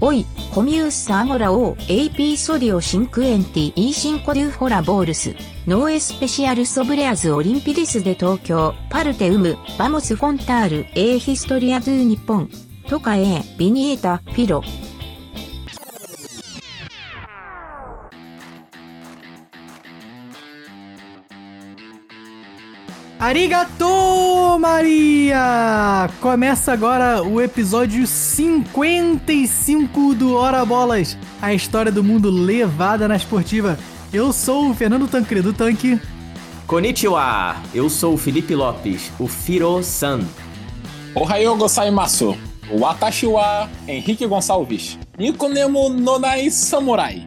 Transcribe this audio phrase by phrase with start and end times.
[0.00, 5.34] おい、コミュースアゴラオー、AP ソディオシンクエンティイーシンコデューホラボールス、
[5.66, 12.50] ノーエスペシアルソブレアズオリンピディスで東京、パルテウム、バモスフォンタール、エーヒストリアズーニポン、
[12.88, 14.62] トカエー、ビニエータ、フィロ、
[23.22, 26.10] Arigato, Maria!
[26.20, 33.78] Começa agora o episódio 55 do Hora Bolas, a história do mundo levada na esportiva.
[34.12, 36.00] Eu sou o Fernando Tancredo Tanque.
[36.66, 40.22] Konnichiwa, eu sou o Felipe Lopes, o Firo-san.
[41.14, 42.36] Ohayo gozaimasu,
[42.72, 44.98] o Watashi wa Henrique Gonçalves.
[45.16, 47.24] Nikonemo nonai samurai.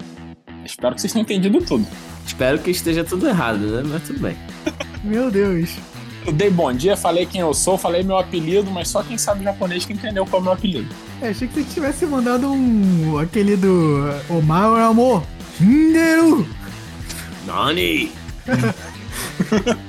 [0.66, 1.88] Espero que vocês tenham entendido tudo.
[2.26, 3.84] Espero que esteja tudo errado, né?
[3.86, 4.36] Mas tudo bem.
[5.04, 5.78] Meu Deus.
[6.26, 9.44] Eu dei bom dia, falei quem eu sou, falei meu apelido, mas só quem sabe
[9.44, 10.90] japonês que entendeu qual é o meu apelido.
[11.22, 13.20] É, achei que você tivesse mandado um.
[13.20, 14.06] aquele do.
[14.28, 15.22] Omar Amor.
[15.56, 16.48] Shinderu!
[17.46, 18.12] Nani!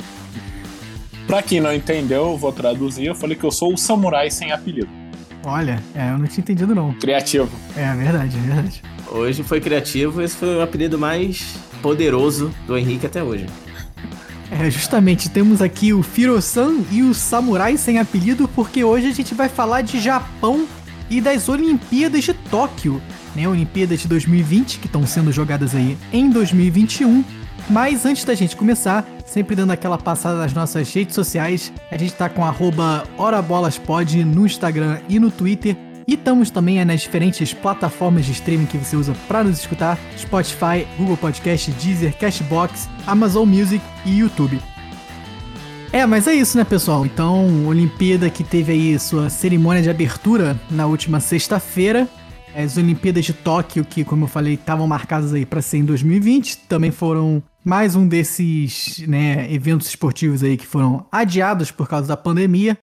[1.26, 3.06] Pra quem não entendeu, eu vou traduzir.
[3.06, 4.88] Eu falei que eu sou o samurai sem apelido.
[5.42, 6.92] Olha, é, eu não tinha entendido não.
[6.94, 7.50] Criativo.
[7.76, 8.82] É verdade, é verdade.
[9.10, 13.46] Hoje foi criativo, esse foi o apelido mais poderoso do Henrique até hoje.
[14.50, 19.34] É, justamente, temos aqui o Firo-san e o Samurai sem apelido, porque hoje a gente
[19.34, 20.66] vai falar de Japão
[21.10, 23.02] e das Olimpíadas de Tóquio,
[23.34, 23.48] né?
[23.48, 27.24] Olimpíadas de 2020, que estão sendo jogadas aí em 2021.
[27.68, 32.14] Mas antes da gente começar, sempre dando aquela passada nas nossas redes sociais, a gente
[32.14, 35.76] tá com arroba HoraBolasPod no Instagram e no Twitter.
[36.06, 40.86] E estamos também nas diferentes plataformas de streaming que você usa para nos escutar: Spotify,
[40.96, 44.60] Google Podcast, Deezer, Cashbox, Amazon Music e YouTube.
[45.92, 47.06] É, mas é isso, né, pessoal?
[47.06, 52.08] Então, Olimpíada que teve aí sua cerimônia de abertura na última sexta-feira.
[52.54, 56.58] As Olimpíadas de Tóquio, que, como eu falei, estavam marcadas aí para ser em 2020,
[56.68, 62.16] também foram mais um desses né, eventos esportivos aí que foram adiados por causa da
[62.16, 62.78] pandemia.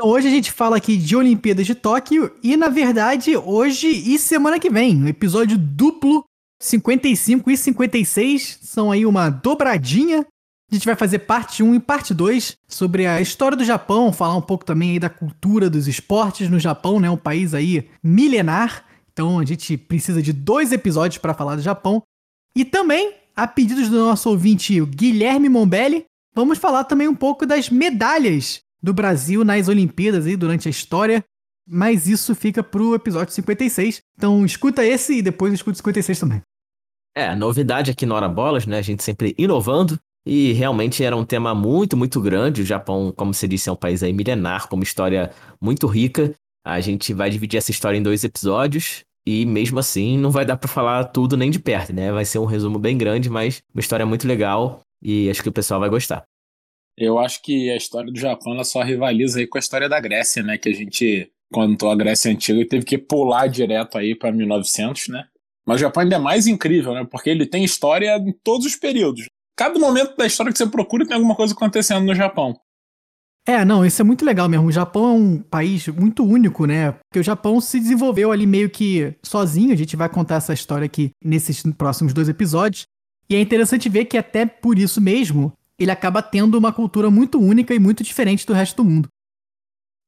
[0.00, 4.18] Então hoje a gente fala aqui de Olimpíadas de Tóquio e, na verdade, hoje e
[4.18, 6.24] semana que vem, um episódio duplo,
[6.58, 10.26] 55 e 56, são aí uma dobradinha.
[10.70, 14.36] A gente vai fazer parte 1 e parte 2 sobre a história do Japão, falar
[14.36, 17.10] um pouco também aí da cultura dos esportes no Japão, né?
[17.10, 18.86] Um país aí milenar.
[19.12, 22.02] Então a gente precisa de dois episódios para falar do Japão.
[22.56, 27.68] E também, a pedidos do nosso ouvinte Guilherme Mombelli, vamos falar também um pouco das
[27.68, 31.24] medalhas do Brasil nas Olimpíadas aí durante a história.
[31.68, 34.00] Mas isso fica pro episódio 56.
[34.16, 36.42] Então escuta esse e depois escuta o 56 também.
[37.14, 38.78] É, novidade aqui no Hora Bolas, né?
[38.78, 39.98] A gente sempre inovando.
[40.26, 42.62] E realmente era um tema muito, muito grande.
[42.62, 45.30] O Japão, como você disse, é um país aí milenar, com uma história
[45.60, 46.34] muito rica.
[46.64, 49.02] A gente vai dividir essa história em dois episódios.
[49.26, 52.12] E mesmo assim, não vai dar para falar tudo nem de perto, né?
[52.12, 54.80] Vai ser um resumo bem grande, mas uma história muito legal.
[55.02, 56.24] E acho que o pessoal vai gostar.
[57.00, 59.98] Eu acho que a história do Japão ela só rivaliza aí com a história da
[59.98, 60.58] Grécia, né?
[60.58, 65.24] Que a gente, quando a Grécia Antiga, teve que pular direto aí para 1900, né?
[65.66, 67.06] Mas o Japão ainda é mais incrível, né?
[67.10, 69.24] Porque ele tem história em todos os períodos.
[69.56, 72.54] Cada momento da história que você procura tem alguma coisa acontecendo no Japão.
[73.48, 74.66] É, não, isso é muito legal mesmo.
[74.66, 76.92] O Japão é um país muito único, né?
[76.92, 79.72] Porque o Japão se desenvolveu ali meio que sozinho.
[79.72, 82.84] A gente vai contar essa história aqui nesses próximos dois episódios.
[83.28, 87.40] E é interessante ver que até por isso mesmo, ele acaba tendo uma cultura muito
[87.40, 89.08] única e muito diferente do resto do mundo.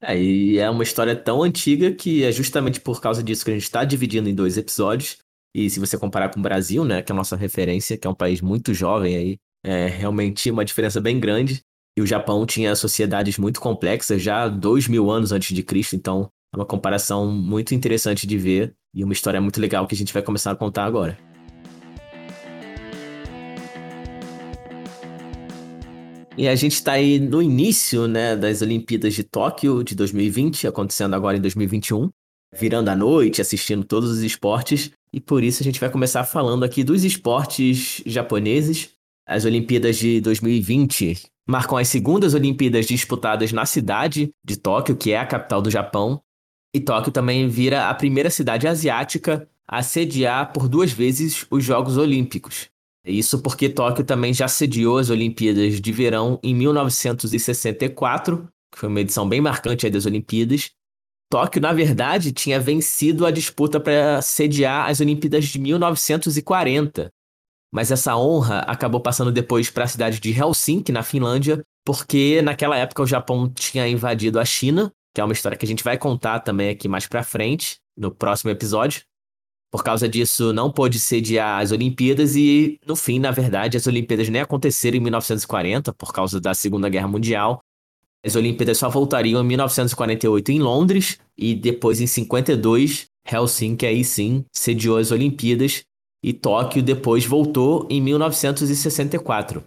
[0.03, 3.55] É, e é uma história tão antiga que é justamente por causa disso que a
[3.55, 5.19] gente está dividindo em dois episódios.
[5.55, 8.11] E se você comparar com o Brasil, né, que é a nossa referência, que é
[8.11, 11.63] um país muito jovem aí, é realmente uma diferença bem grande.
[11.97, 16.29] E o Japão tinha sociedades muito complexas já dois mil anos antes de Cristo, então
[16.53, 20.13] é uma comparação muito interessante de ver e uma história muito legal que a gente
[20.13, 21.32] vai começar a contar agora.
[26.37, 31.15] E a gente está aí no início né, das Olimpíadas de Tóquio de 2020, acontecendo
[31.15, 32.09] agora em 2021,
[32.55, 36.65] virando a noite, assistindo todos os esportes, e por isso a gente vai começar falando
[36.65, 38.91] aqui dos esportes japoneses.
[39.29, 45.19] As Olimpíadas de 2020 marcam as segundas Olimpíadas disputadas na cidade de Tóquio, que é
[45.19, 46.23] a capital do Japão,
[46.75, 51.99] e Tóquio também vira a primeira cidade asiática a sediar por duas vezes os Jogos
[51.99, 52.72] Olímpicos.
[53.05, 59.01] Isso porque Tóquio também já sediou as Olimpíadas de Verão em 1964, que foi uma
[59.01, 60.71] edição bem marcante das Olimpíadas.
[61.29, 67.11] Tóquio, na verdade, tinha vencido a disputa para sediar as Olimpíadas de 1940.
[67.75, 72.77] Mas essa honra acabou passando depois para a cidade de Helsinki, na Finlândia, porque naquela
[72.77, 75.99] época o Japão tinha invadido a China, que é uma história que a gente vai
[75.99, 79.03] contar também aqui mais para frente, no próximo episódio.
[79.73, 84.29] Por causa disso, não pôde sediar as Olimpíadas e, no fim, na verdade, as Olimpíadas
[84.29, 87.59] nem aconteceram em 1940 por causa da Segunda Guerra Mundial.
[88.23, 94.45] As Olimpíadas só voltariam em 1948 em Londres e depois em 52 Helsinki aí sim
[94.53, 95.85] sediou as Olimpíadas
[96.23, 99.65] e Tóquio depois voltou em 1964.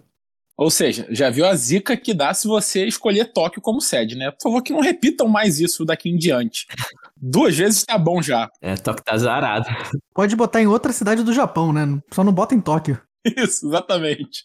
[0.56, 4.30] Ou seja, já viu a zica que dá se você escolher Tóquio como sede, né?
[4.30, 6.66] Por favor, que não repitam mais isso daqui em diante.
[7.28, 8.48] Duas vezes tá bom já.
[8.60, 9.66] É, Tóquio tá zarado.
[10.14, 12.00] Pode botar em outra cidade do Japão, né?
[12.12, 13.00] Só não bota em Tóquio.
[13.36, 14.44] Isso, exatamente.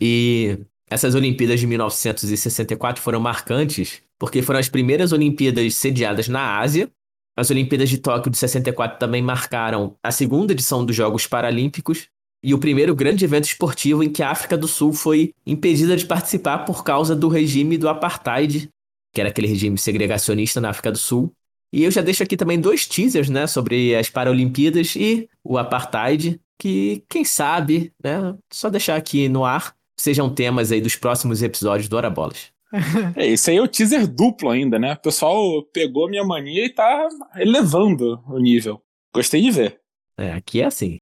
[0.00, 0.58] E
[0.88, 6.90] essas Olimpíadas de 1964 foram marcantes porque foram as primeiras Olimpíadas sediadas na Ásia.
[7.36, 12.08] As Olimpíadas de Tóquio de 64 também marcaram a segunda edição dos Jogos Paralímpicos
[12.42, 16.06] e o primeiro grande evento esportivo em que a África do Sul foi impedida de
[16.06, 18.70] participar por causa do regime do apartheid,
[19.12, 21.30] que era aquele regime segregacionista na África do Sul.
[21.72, 26.40] E eu já deixo aqui também dois teasers, né, sobre as Paralimpíadas e o apartheid,
[26.58, 31.88] que quem sabe, né, só deixar aqui no ar, sejam temas aí dos próximos episódios
[31.88, 32.52] do Hora Bolas.
[33.16, 34.92] É, esse aí é o teaser duplo ainda, né?
[34.92, 38.80] O pessoal pegou minha mania e tá elevando o nível.
[39.12, 39.80] Gostei de ver.
[40.16, 40.98] É, aqui é assim.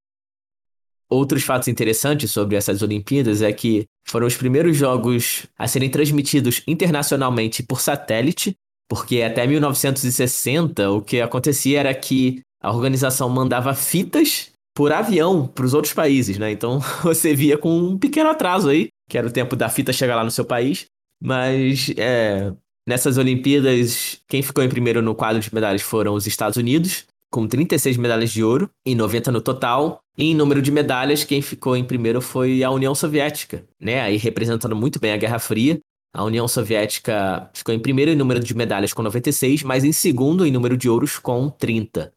[1.10, 6.62] Outros fatos interessantes sobre essas Olimpíadas é que foram os primeiros jogos a serem transmitidos
[6.66, 8.56] internacionalmente por satélite,
[8.88, 15.66] porque até 1960 o que acontecia era que a organização mandava fitas por avião para
[15.66, 16.50] os outros países, né?
[16.50, 20.16] Então você via com um pequeno atraso aí, que era o tempo da fita chegar
[20.16, 20.86] lá no seu país.
[21.20, 22.52] Mas é,
[22.86, 27.46] nessas Olimpíadas, quem ficou em primeiro no quadro de medalhas foram os Estados Unidos, com
[27.46, 30.00] 36 medalhas de ouro e 90 no total.
[30.16, 34.00] E em número de medalhas, quem ficou em primeiro foi a União Soviética, né?
[34.00, 35.78] Aí representando muito bem a Guerra Fria.
[36.14, 40.46] A União Soviética ficou em primeiro em número de medalhas com 96, mas em segundo
[40.46, 42.12] em número de ouros com 30.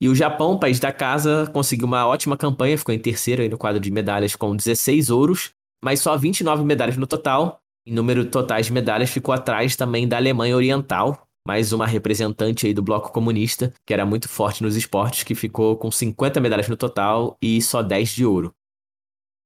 [0.00, 3.80] E o Japão, país da casa, conseguiu uma ótima campanha, ficou em terceiro no quadro
[3.80, 5.52] de medalhas com 16 ouros,
[5.82, 7.60] mas só 29 medalhas no total.
[7.86, 12.72] Em número totais de medalhas ficou atrás também da Alemanha Oriental, mais uma representante aí
[12.72, 16.76] do bloco comunista, que era muito forte nos esportes, que ficou com 50 medalhas no
[16.76, 18.54] total e só 10 de ouro.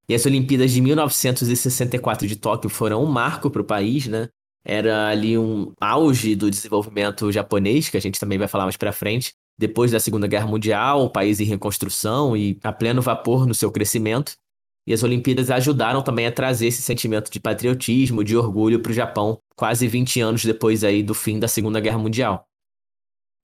[0.08, 4.28] E as Olimpíadas de 1964 de Tóquio foram um marco para o país, né?
[4.64, 8.92] Era ali um auge do desenvolvimento japonês, que a gente também vai falar mais para
[8.92, 9.34] frente.
[9.58, 13.70] Depois da Segunda Guerra Mundial, o país em reconstrução e a pleno vapor no seu
[13.70, 14.34] crescimento.
[14.86, 18.94] E as Olimpíadas ajudaram também a trazer esse sentimento de patriotismo, de orgulho para o
[18.94, 22.46] Japão, quase 20 anos depois aí do fim da Segunda Guerra Mundial.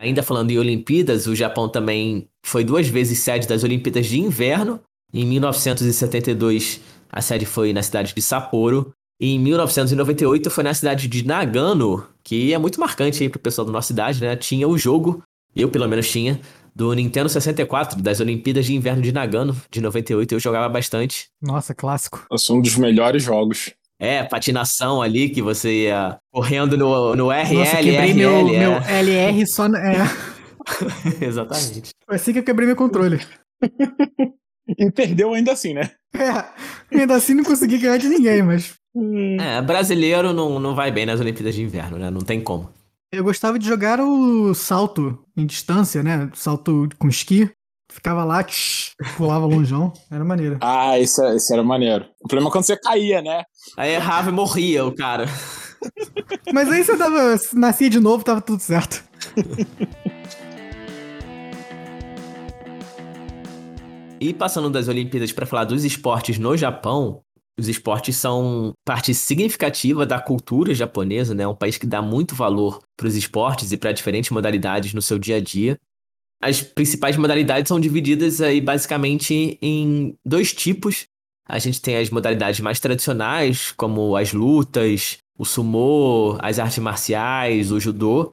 [0.01, 4.81] Ainda falando em Olimpíadas, o Japão também foi duas vezes sede das Olimpíadas de Inverno.
[5.15, 8.93] Em 1972, a sede foi na cidade de Sapporo.
[9.21, 13.41] E em 1998 foi na cidade de Nagano, que é muito marcante aí para o
[13.41, 14.35] pessoal da nossa cidade, né?
[14.35, 15.23] Tinha o jogo,
[15.55, 16.41] eu pelo menos tinha,
[16.75, 21.29] do Nintendo 64, das Olimpíadas de Inverno de Nagano, de 98, eu jogava bastante.
[21.41, 22.27] Nossa, clássico.
[22.29, 23.73] É um dos melhores jogos.
[24.01, 28.59] É, patinação ali, que você ia correndo no, no RL, Nossa, quebrei RL, meu, é.
[28.59, 29.67] meu LR só...
[29.67, 30.11] É,
[31.25, 31.91] Exatamente.
[32.05, 33.21] foi assim que eu quebrei meu controle.
[34.67, 35.91] E perdeu ainda assim, né?
[36.15, 38.75] É, ainda assim não consegui ganhar de ninguém, mas...
[39.41, 42.11] É, brasileiro não, não vai bem nas Olimpíadas de Inverno, né?
[42.11, 42.71] Não tem como.
[43.13, 46.31] Eu gostava de jogar o salto em distância, né?
[46.35, 47.51] Salto com esqui.
[47.91, 49.93] Ficava lá, tsh, pulava longeão.
[50.11, 50.59] Era maneiro.
[50.61, 52.07] Ah, esse, esse era maneiro.
[52.21, 53.45] O problema é quando você caía, né?
[53.77, 55.27] Aí errava e morria o cara.
[56.53, 59.05] Mas aí você dava, nascia de novo, tava tudo certo.
[64.25, 67.21] E passando das Olimpíadas para falar dos esportes no Japão,
[67.59, 71.43] os esportes são parte significativa da cultura japonesa, né?
[71.43, 75.03] É um país que dá muito valor para os esportes e para diferentes modalidades no
[75.03, 75.79] seu dia a dia.
[76.43, 81.05] As principais modalidades são divididas aí basicamente em dois tipos.
[81.47, 87.71] A gente tem as modalidades mais tradicionais, como as lutas, o sumô, as artes marciais,
[87.71, 88.31] o judô.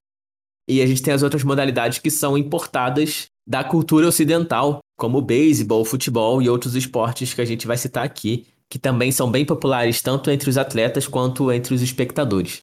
[0.69, 5.21] E a gente tem as outras modalidades que são importadas da cultura ocidental, como o
[5.21, 9.29] beisebol, o futebol e outros esportes que a gente vai citar aqui, que também são
[9.29, 12.61] bem populares tanto entre os atletas quanto entre os espectadores.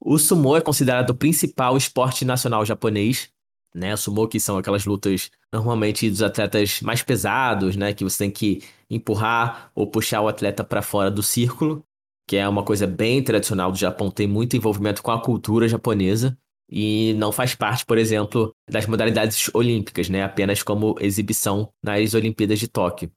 [0.00, 3.30] O sumô é considerado o principal esporte nacional japonês,
[3.74, 3.94] né?
[3.94, 8.30] O sumô que são aquelas lutas normalmente dos atletas mais pesados, né, que você tem
[8.30, 11.82] que empurrar ou puxar o atleta para fora do círculo,
[12.26, 16.36] que é uma coisa bem tradicional do Japão, tem muito envolvimento com a cultura japonesa
[16.70, 20.22] e não faz parte, por exemplo, das modalidades olímpicas, né?
[20.22, 23.10] Apenas como exibição nas Olimpíadas de Tóquio.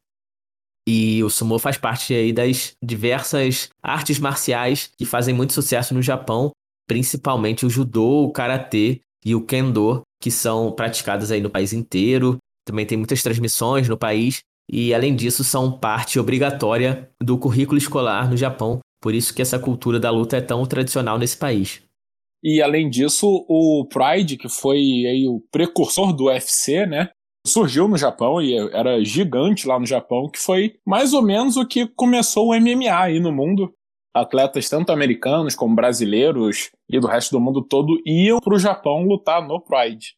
[0.88, 6.02] E o sumo faz parte aí das diversas artes marciais que fazem muito sucesso no
[6.02, 6.52] Japão,
[6.88, 12.38] principalmente o judô, o karatê e o kendo, que são praticadas aí no país inteiro.
[12.66, 14.42] também tem muitas transmissões no país,
[14.72, 19.60] e além disso são parte obrigatória do currículo escolar no Japão, por isso que essa
[19.60, 21.82] cultura da luta é tão tradicional nesse país.
[22.44, 27.10] E além disso, o Pride, que foi aí, o precursor do UFC, né?
[27.46, 31.66] Surgiu no Japão e era gigante lá no Japão, que foi mais ou menos o
[31.66, 33.74] que começou o MMA aí no mundo.
[34.14, 39.04] Atletas tanto americanos como brasileiros e do resto do mundo todo iam para o Japão
[39.04, 40.16] lutar no Pride.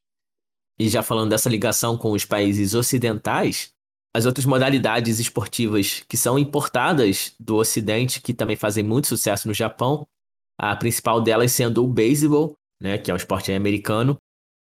[0.79, 3.71] E já falando dessa ligação com os países ocidentais,
[4.15, 9.53] as outras modalidades esportivas que são importadas do Ocidente, que também fazem muito sucesso no
[9.53, 10.07] Japão,
[10.57, 14.17] a principal delas sendo o beisebol, né, que é um esporte americano.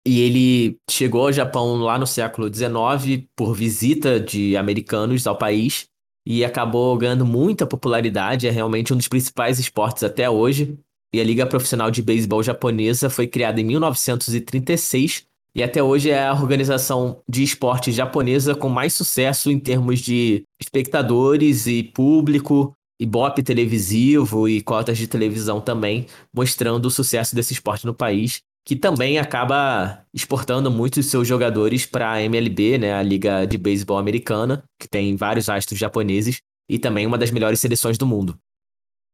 [0.06, 5.88] E ele chegou ao Japão lá no século XIX por visita de americanos ao país
[6.26, 10.78] e acabou ganhando muita popularidade, é realmente um dos principais esportes até hoje.
[11.14, 15.26] E a Liga Profissional de Beisebol Japonesa foi criada em 1936
[15.58, 20.44] e até hoje é a organização de esporte japonesa com mais sucesso em termos de
[20.62, 27.86] espectadores e público, Ibope televisivo e cotas de televisão também, mostrando o sucesso desse esporte
[27.86, 33.46] no país, que também acaba exportando muitos seus jogadores para a MLB, né, a Liga
[33.46, 38.06] de Beisebol Americana, que tem vários astros japoneses e também uma das melhores seleções do
[38.06, 38.38] mundo.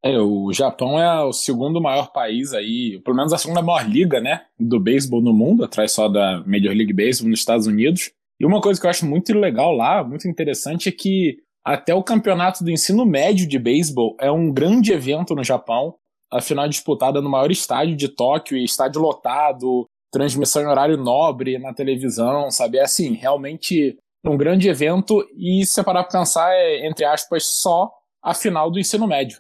[0.04, 4.20] É, o Japão é o segundo maior país aí, pelo menos a segunda maior liga,
[4.20, 8.12] né, do beisebol no mundo, atrás só da Major League Baseball nos Estados Unidos.
[8.40, 12.04] E uma coisa que eu acho muito legal lá, muito interessante, é que até o
[12.04, 15.96] campeonato do ensino médio de beisebol é um grande evento no Japão.
[16.32, 22.52] Afinal, disputada no maior estádio de Tóquio estádio lotado, transmissão em horário nobre na televisão,
[22.52, 22.78] sabe?
[22.78, 27.92] É assim, realmente um grande evento e se parar para pensar, é, entre aspas, só
[28.22, 29.40] a final do ensino médio.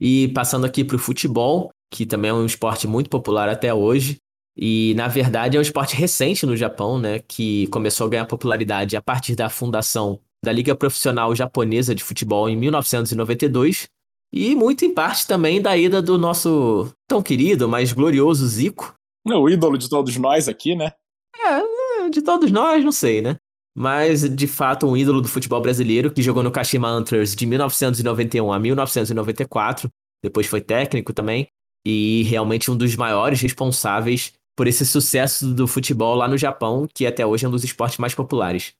[0.00, 4.18] E passando aqui para o futebol, que também é um esporte muito popular até hoje,
[4.56, 8.96] e na verdade é um esporte recente no Japão, né, que começou a ganhar popularidade
[8.96, 13.88] a partir da fundação da Liga Profissional Japonesa de Futebol em 1992
[14.32, 18.94] e muito em parte também da ida do nosso tão querido, mas glorioso Zico.
[19.26, 20.92] O ídolo de todos nós aqui, né?
[21.34, 23.36] É, de todos nós, não sei, né?
[23.76, 28.52] Mas, de fato, um ídolo do futebol brasileiro que jogou no Kashima Antlers de 1991
[28.52, 29.88] a 1994,
[30.22, 31.48] depois foi técnico também,
[31.84, 37.06] e realmente um dos maiores responsáveis por esse sucesso do futebol lá no Japão, que
[37.06, 38.72] até hoje é um dos esportes mais populares.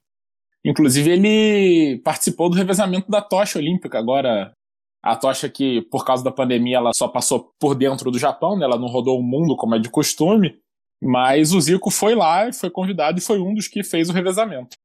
[0.65, 3.99] Inclusive, ele participou do revezamento da tocha olímpica.
[3.99, 4.51] Agora,
[5.03, 8.65] a tocha que, por causa da pandemia, ela só passou por dentro do Japão, né?
[8.65, 10.57] ela não rodou o mundo como é de costume.
[11.03, 14.75] Mas o Zico foi lá, foi convidado e foi um dos que fez o revezamento.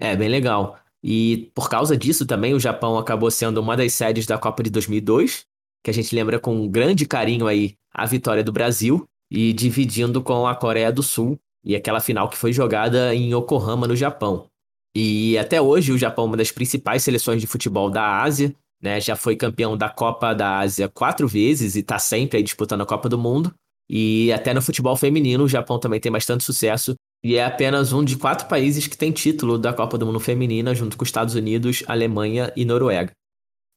[0.00, 0.78] É, bem legal.
[1.02, 4.70] E por causa disso também, o Japão acabou sendo uma das sedes da Copa de
[4.70, 5.44] 2002,
[5.82, 10.46] que a gente lembra com grande carinho aí a vitória do Brasil, e dividindo com
[10.46, 14.46] a Coreia do Sul, e aquela final que foi jogada em Yokohama, no Japão.
[14.94, 19.00] E até hoje o Japão é uma das principais seleções de futebol da Ásia, né?
[19.00, 23.08] Já foi campeão da Copa da Ásia quatro vezes e está sempre disputando a Copa
[23.08, 23.52] do Mundo.
[23.88, 28.04] E até no futebol feminino o Japão também tem bastante sucesso e é apenas um
[28.04, 31.34] de quatro países que tem título da Copa do Mundo feminina, junto com os Estados
[31.34, 33.12] Unidos, Alemanha e Noruega.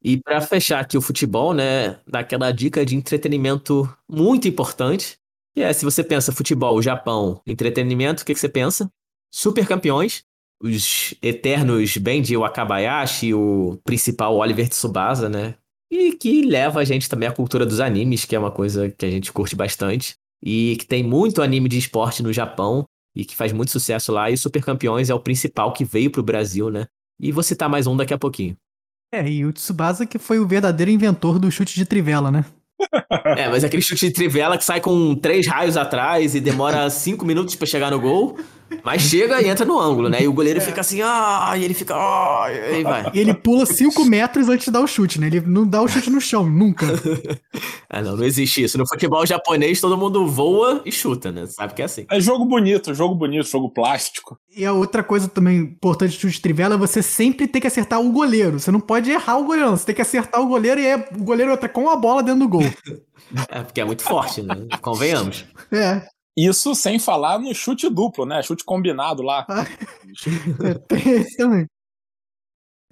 [0.04, 5.18] E para fechar aqui o futebol, né, daquela dica de entretenimento muito importante,
[5.56, 8.92] que é se você pensa futebol, Japão, entretenimento, o que, que você pensa?
[9.34, 10.24] Super campeões,
[10.62, 15.56] os eternos Benji Wakabayashi, o principal Oliver Tsubasa, né?
[15.92, 19.06] E que leva a gente também à cultura dos animes, que é uma coisa que
[19.06, 20.16] a gente curte bastante.
[20.44, 22.86] E que tem muito anime de esporte no Japão
[23.16, 24.30] e que faz muito sucesso lá.
[24.30, 26.86] E Super Campeões é o principal que veio pro Brasil, né?
[27.20, 28.56] E vou citar mais um daqui a pouquinho.
[29.12, 32.46] É, e o Tsubasa que foi o verdadeiro inventor do chute de trivela, né?
[33.38, 37.26] É, mas aquele chute de trivela que sai com três raios atrás e demora cinco
[37.26, 38.38] minutos para chegar no gol.
[38.84, 40.22] Mas chega e entra no ângulo, né?
[40.24, 40.62] E o goleiro é.
[40.62, 43.12] fica assim, ah, e ele fica, ah, e aí vai.
[43.14, 45.28] E ele pula 5 metros antes de dar o chute, né?
[45.28, 46.86] Ele não dá o chute no chão, nunca.
[47.90, 48.78] ah, não, não existe isso.
[48.78, 51.46] No futebol japonês, todo mundo voa e chuta, né?
[51.48, 52.06] Sabe que é assim.
[52.10, 54.38] É jogo bonito, jogo bonito, jogo plástico.
[54.56, 57.68] E a outra coisa também importante de chute de trivela é você sempre ter que
[57.68, 58.60] acertar o goleiro.
[58.60, 61.24] Você não pode errar o goleiro, você tem que acertar o goleiro e é o
[61.24, 62.64] goleiro entra com a bola dentro do gol.
[63.50, 64.56] É, porque é muito forte, né?
[64.82, 65.46] Convenhamos.
[65.70, 66.02] É.
[66.38, 68.44] Isso sem falar no chute duplo, né?
[68.44, 69.48] Chute combinado lá.
[71.36, 71.66] Também.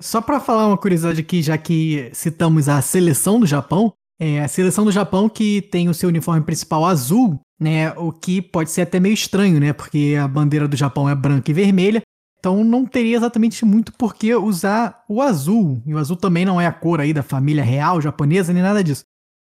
[0.01, 4.47] Só para falar uma curiosidade aqui, já que citamos a seleção do Japão, é a
[4.47, 7.91] seleção do Japão que tem o seu uniforme principal azul, né?
[7.91, 9.73] O que pode ser até meio estranho, né?
[9.73, 12.01] Porque a bandeira do Japão é branca e vermelha,
[12.39, 15.81] então não teria exatamente muito por que usar o azul.
[15.85, 18.83] E o azul também não é a cor aí da família real japonesa nem nada
[18.83, 19.03] disso.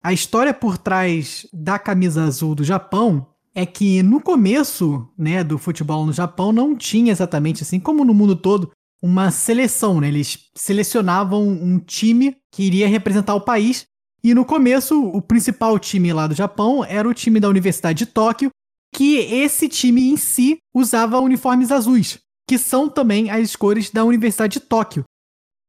[0.03, 3.27] A história por trás da camisa azul do Japão
[3.59, 8.15] é que no começo, né, do futebol no Japão não tinha exatamente assim como no
[8.15, 8.71] mundo todo
[9.03, 10.07] uma seleção, né?
[10.07, 13.85] Eles selecionavam um time que iria representar o país
[14.23, 18.07] e no começo o principal time lá do Japão era o time da Universidade de
[18.07, 18.51] Tóquio,
[18.95, 24.61] que esse time em si usava uniformes azuis, que são também as cores da Universidade
[24.61, 25.03] de Tóquio.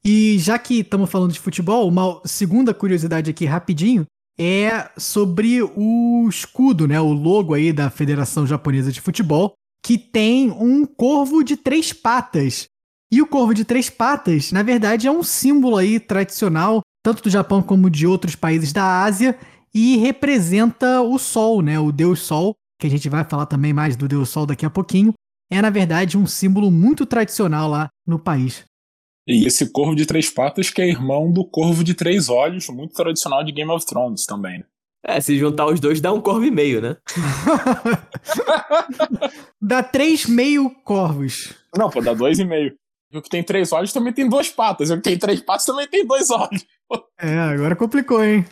[0.05, 4.05] E já que estamos falando de futebol, uma segunda curiosidade aqui rapidinho
[4.39, 9.53] é sobre o escudo, né, o logo aí da Federação Japonesa de Futebol,
[9.85, 12.67] que tem um corvo de três patas.
[13.11, 17.29] E o corvo de três patas, na verdade, é um símbolo aí tradicional, tanto do
[17.29, 19.37] Japão como de outros países da Ásia,
[19.73, 23.97] e representa o sol, né, o deus sol, que a gente vai falar também mais
[23.97, 25.13] do deus sol daqui a pouquinho.
[25.51, 28.63] É, na verdade, um símbolo muito tradicional lá no país.
[29.29, 32.95] E esse corvo de três patas que é irmão do corvo de três olhos, muito
[32.95, 34.57] tradicional de Game of Thrones também.
[34.57, 34.65] Né?
[35.05, 36.97] É, se juntar os dois dá um corvo e meio, né?
[39.61, 41.53] dá três meio corvos.
[41.77, 42.75] Não, pô, dá dois e meio.
[43.13, 44.89] O que tem três olhos também tem duas patas.
[44.89, 46.65] O que tem três patas também tem dois olhos.
[47.19, 48.43] É, agora complicou, hein?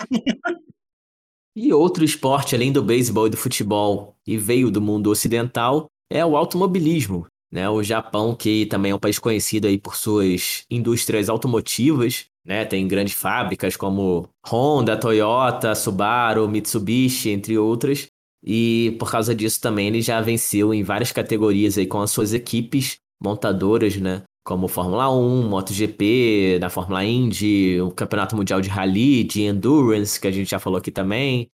[1.56, 6.24] e outro esporte além do beisebol e do futebol e veio do mundo ocidental é
[6.24, 7.70] o automobilismo, né?
[7.70, 12.66] O Japão, que também é um país conhecido aí por suas indústrias automotivas, né?
[12.66, 18.08] Tem grandes fábricas como Honda, Toyota, Subaru, Mitsubishi, entre outras.
[18.44, 22.34] E por causa disso também ele já venceu em várias categorias aí com as suas
[22.34, 24.24] equipes montadoras, né?
[24.46, 30.28] Como Fórmula 1, MotoGP, da Fórmula Indy, o Campeonato Mundial de Rally, de Endurance, que
[30.28, 31.50] a gente já falou aqui também.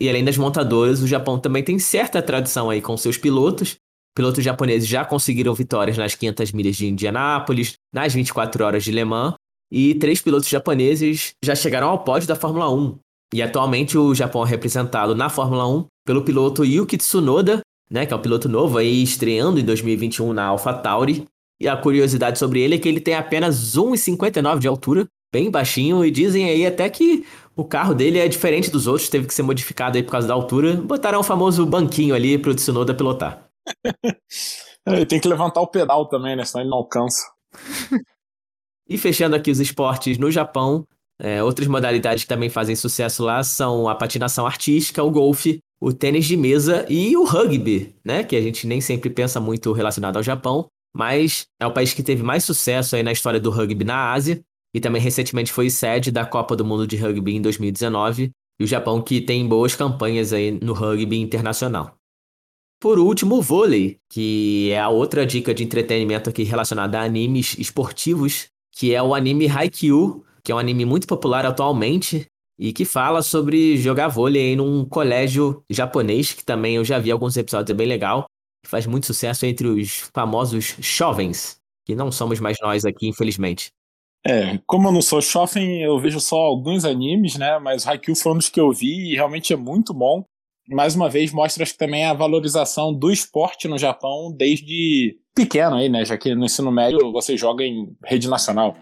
[0.00, 3.76] E além das montadoras, o Japão também tem certa tradição aí com seus pilotos,
[4.14, 9.04] Pilotos japoneses já conseguiram vitórias nas 500 milhas de Indianápolis, nas 24 horas de Le
[9.04, 9.34] Mans,
[9.72, 12.98] e três pilotos japoneses já chegaram ao pódio da Fórmula 1.
[13.32, 18.12] E atualmente o Japão é representado na Fórmula 1 pelo piloto Yuki Tsunoda, né, que
[18.12, 21.26] é um piloto novo aí estreando em 2021 na AlphaTauri.
[21.58, 26.04] E a curiosidade sobre ele é que ele tem apenas 1,59 de altura, bem baixinho,
[26.04, 27.24] e dizem aí até que
[27.56, 30.34] o carro dele é diferente dos outros, teve que ser modificado aí por causa da
[30.34, 30.76] altura.
[30.76, 33.51] Botaram o famoso banquinho ali para o Tsunoda pilotar.
[34.86, 36.44] Ele tem que levantar o pedal também, né?
[36.44, 37.22] Senão ele não alcança.
[38.88, 40.86] e fechando aqui os esportes no Japão,
[41.20, 45.92] é, outras modalidades que também fazem sucesso lá são a patinação artística, o golfe, o
[45.92, 48.24] tênis de mesa e o rugby, né?
[48.24, 52.02] Que a gente nem sempre pensa muito relacionado ao Japão, mas é o país que
[52.02, 54.42] teve mais sucesso aí na história do rugby na Ásia
[54.74, 58.66] e também recentemente foi sede da Copa do Mundo de Rugby em 2019 e o
[58.66, 61.94] Japão que tem boas campanhas aí no rugby internacional.
[62.82, 67.56] Por último, o vôlei, que é a outra dica de entretenimento aqui relacionada a animes
[67.56, 72.26] esportivos, que é o anime Haikyuu, que é um anime muito popular atualmente
[72.58, 77.12] e que fala sobre jogar vôlei em um colégio japonês, que também eu já vi
[77.12, 78.24] alguns episódios, é bem legal,
[78.66, 83.70] faz muito sucesso entre os famosos jovens, que não somos mais nós aqui, infelizmente.
[84.26, 87.60] É, como eu não sou jovem, eu vejo só alguns animes, né?
[87.60, 90.24] Mas Haikyuu foi um dos que eu vi e realmente é muito bom
[90.68, 95.76] mais uma vez mostra acho que também a valorização do esporte no Japão desde pequeno
[95.76, 96.04] aí, né?
[96.04, 98.76] Já que no ensino médio você joga em rede nacional.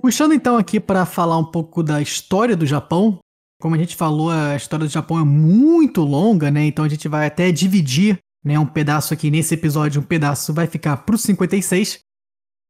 [0.00, 3.18] Puxando então aqui para falar um pouco da história do Japão,
[3.60, 6.64] como a gente falou, a história do Japão é muito longa, né?
[6.64, 10.66] Então a gente vai até dividir, né, um pedaço aqui nesse episódio, um pedaço vai
[10.66, 11.98] ficar para o 56.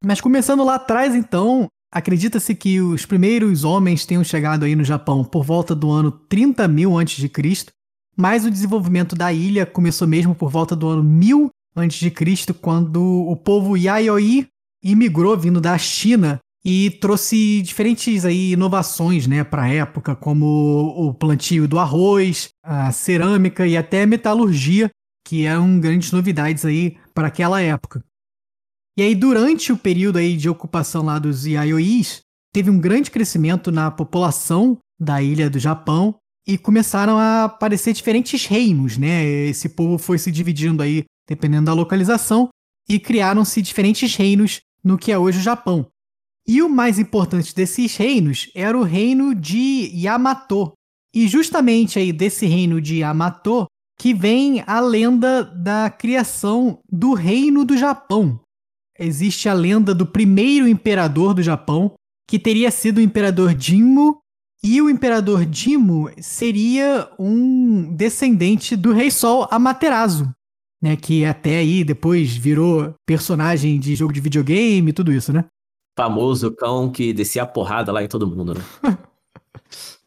[0.03, 5.23] Mas começando lá atrás, então, Acredita-se que os primeiros homens tenham chegado aí no Japão
[5.23, 7.29] por volta do ano 30 mil a.C.,
[8.15, 13.35] mas o desenvolvimento da ilha começou mesmo por volta do ano 1000 a.C., quando o
[13.35, 14.47] povo Yayoi
[14.83, 20.45] imigrou vindo da China e trouxe diferentes aí inovações né, para a época, como
[20.95, 24.91] o plantio do arroz, a cerâmica e até a metalurgia,
[25.25, 28.03] que eram grandes novidades aí para aquela época.
[28.99, 32.19] E aí, durante o período aí de ocupação lá dos Yaois,
[32.53, 38.45] teve um grande crescimento na população da ilha do Japão e começaram a aparecer diferentes
[38.45, 39.25] reinos, né?
[39.25, 42.49] Esse povo foi se dividindo aí dependendo da localização
[42.89, 45.87] e criaram-se diferentes reinos no que é hoje o Japão.
[46.45, 50.73] E o mais importante desses reinos era o reino de Yamato.
[51.15, 53.65] E justamente aí desse reino de Yamato
[53.97, 58.41] que vem a lenda da criação do reino do Japão,
[58.99, 61.93] existe a lenda do primeiro imperador do Japão,
[62.27, 64.19] que teria sido o imperador Jimmu,
[64.61, 70.29] e o imperador Jimmu seria um descendente do rei Sol Amaterasu,
[70.81, 75.45] né, que até aí depois virou personagem de jogo de videogame e tudo isso, né?
[75.97, 78.61] Famoso cão que descia a porrada lá em todo mundo, né?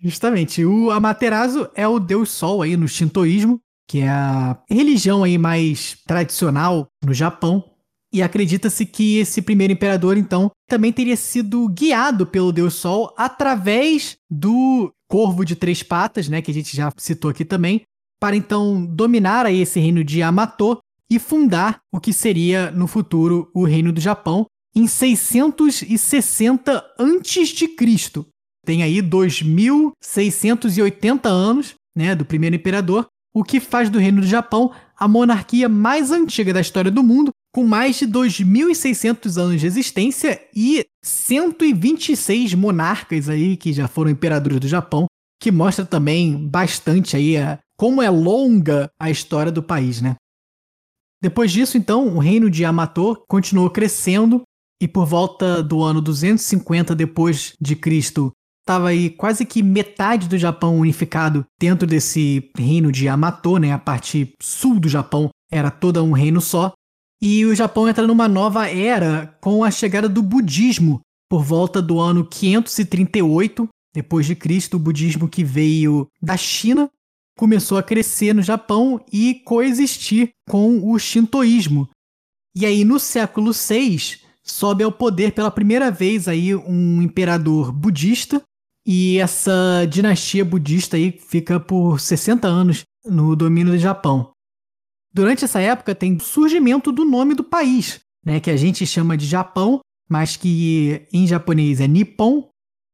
[0.00, 0.64] Justamente.
[0.64, 5.96] O Amaterasu é o deus sol aí no shintoísmo, que é a religião aí mais
[6.06, 7.71] tradicional no Japão.
[8.12, 14.16] E acredita-se que esse primeiro imperador, então, também teria sido guiado pelo Deus Sol através
[14.30, 17.82] do corvo de três patas, né, que a gente já citou aqui também,
[18.20, 20.78] para então dominar aí esse reino de Yamato
[21.10, 27.68] e fundar o que seria no futuro o reino do Japão em 660 a.C.
[28.64, 34.72] Tem aí 2680 anos, né, do primeiro imperador, o que faz do reino do Japão
[34.96, 40.40] a monarquia mais antiga da história do mundo, com mais de 2.600 anos de existência
[40.54, 45.06] e 126 monarcas aí que já foram imperadores do Japão,
[45.40, 50.16] que mostra também bastante aí a, como é longa a história do país, né?
[51.22, 54.42] Depois disso, então, o reino de Yamato continuou crescendo
[54.82, 60.36] e por volta do ano 250 depois de Cristo, estava aí quase que metade do
[60.36, 63.72] Japão unificado dentro desse reino de Yamato, né?
[63.72, 66.72] A parte sul do Japão era toda um reino só.
[67.22, 72.00] E o Japão entra numa nova era com a chegada do budismo por volta do
[72.00, 76.90] ano 538 depois de Cristo, o budismo que veio da China
[77.36, 81.88] começou a crescer no Japão e coexistir com o shintoísmo.
[82.56, 88.42] E aí no século VI sobe ao poder pela primeira vez aí um imperador budista
[88.86, 94.32] e essa dinastia budista aí fica por 60 anos no domínio do Japão.
[95.12, 99.16] Durante essa época tem o surgimento do nome do país, né, que a gente chama
[99.16, 102.48] de Japão, mas que em japonês é Nippon,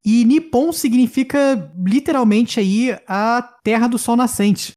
[0.04, 4.72] e Nippon significa literalmente aí a Terra do Sol Nascente.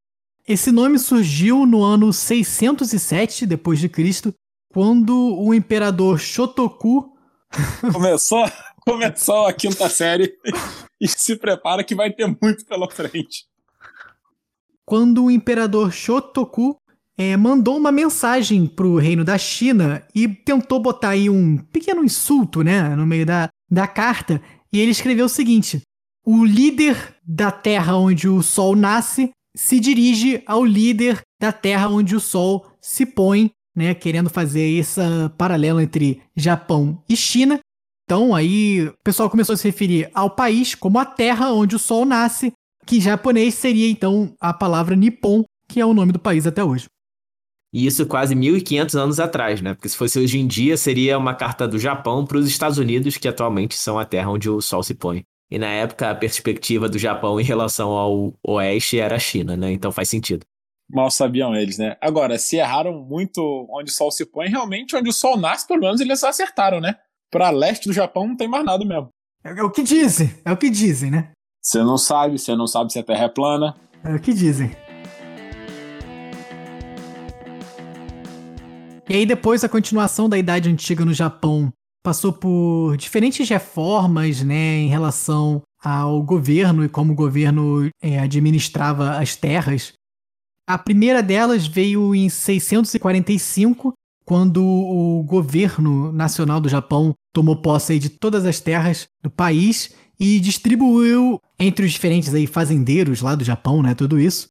[0.48, 4.34] Esse nome surgiu no ano 607 depois de Cristo,
[4.74, 7.14] quando o imperador Shotoku
[7.94, 8.44] começou,
[8.82, 10.34] começou a quinta série
[11.00, 13.46] e se prepara que vai ter muito pela frente.
[14.86, 16.76] Quando o imperador Shotoku
[17.22, 22.04] é, mandou uma mensagem para o reino da China e tentou botar aí um pequeno
[22.04, 24.42] insulto, né, no meio da, da carta,
[24.74, 25.82] e ele escreveu o seguinte:
[26.26, 32.16] O líder da terra onde o sol nasce se dirige ao líder da terra onde
[32.16, 35.02] o sol se põe, né, querendo fazer esse
[35.38, 37.60] paralelo entre Japão e China.
[38.06, 41.80] Então aí o pessoal começou a se referir ao país como a terra onde o
[41.80, 42.52] sol nasce,
[42.86, 46.64] que em japonês seria então a palavra Nippon, que é o nome do país até
[46.64, 46.88] hoje.
[47.74, 49.74] E isso quase 1.500 anos atrás, né?
[49.74, 53.18] Porque se fosse hoje em dia, seria uma carta do Japão para os Estados Unidos,
[53.18, 55.24] que atualmente são a terra onde o sol se põe.
[55.50, 59.72] E na época, a perspectiva do Japão em relação ao oeste era a China, né?
[59.72, 60.46] Então faz sentido.
[60.90, 61.96] Mal sabiam eles, né?
[62.02, 65.80] Agora, se erraram muito onde o sol se põe, realmente onde o sol nasce, pelo
[65.80, 66.96] menos eles acertaram, né?
[67.32, 69.10] Para leste do Japão não tem mais nada mesmo.
[69.44, 71.32] É, é o que dizem, é o que dizem, né?
[71.62, 73.76] Você não sabe, você não sabe se a Terra é plana.
[74.04, 74.72] É o que dizem.
[79.12, 81.70] E aí depois a continuação da Idade Antiga no Japão
[82.02, 89.18] passou por diferentes reformas, né, em relação ao governo e como o governo é, administrava
[89.18, 89.92] as terras.
[90.66, 93.92] A primeira delas veio em 645,
[94.24, 100.40] quando o governo nacional do Japão tomou posse de todas as terras do país e
[100.40, 104.48] distribuiu entre os diferentes aí fazendeiros lá do Japão, né, tudo isso.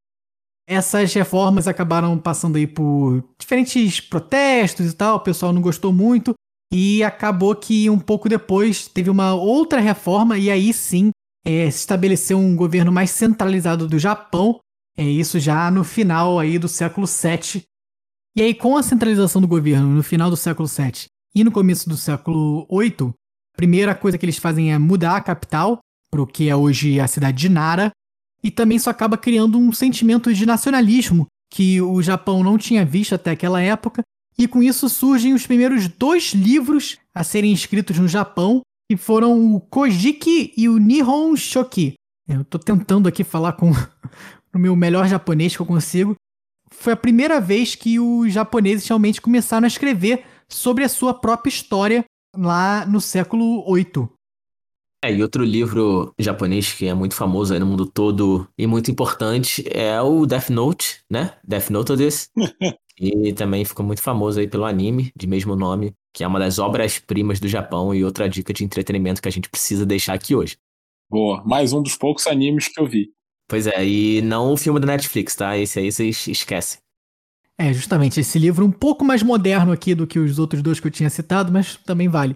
[0.71, 6.33] Essas reformas acabaram passando aí por diferentes protestos e tal, o pessoal não gostou muito.
[6.73, 11.11] E acabou que um pouco depois teve uma outra reforma, e aí sim
[11.45, 14.61] é, se estabeleceu um governo mais centralizado do Japão.
[14.97, 17.65] É isso já no final aí do século VII.
[18.37, 21.89] E aí, com a centralização do governo no final do século VII e no começo
[21.89, 25.81] do século VIII, a primeira coisa que eles fazem é mudar a capital
[26.13, 27.91] para o que é hoje a cidade de Nara,
[28.43, 33.15] e também isso acaba criando um sentimento de nacionalismo que o Japão não tinha visto
[33.15, 34.03] até aquela época,
[34.39, 39.55] e com isso surgem os primeiros dois livros a serem escritos no Japão, que foram
[39.55, 41.95] o Kojiki e o Nihon Shoki.
[42.29, 43.73] Eu estou tentando aqui falar com
[44.55, 46.15] o meu melhor japonês que eu consigo.
[46.71, 51.51] Foi a primeira vez que os japoneses realmente começaram a escrever sobre a sua própria
[51.51, 52.05] história
[52.37, 54.09] lá no século VIII.
[55.03, 58.91] É, e outro livro japonês que é muito famoso aí no mundo todo e muito
[58.91, 61.35] importante é o Death Note, né?
[61.43, 62.29] Death Note desse.
[63.01, 66.59] e também ficou muito famoso aí pelo anime de mesmo nome, que é uma das
[66.59, 70.59] obras-primas do Japão e outra dica de entretenimento que a gente precisa deixar aqui hoje.
[71.09, 73.11] Boa, mais um dos poucos animes que eu vi.
[73.49, 75.57] Pois é, e não o filme da Netflix, tá?
[75.57, 76.79] Esse aí vocês esquecem.
[77.59, 80.87] É, justamente, esse livro um pouco mais moderno aqui do que os outros dois que
[80.87, 82.35] eu tinha citado, mas também vale.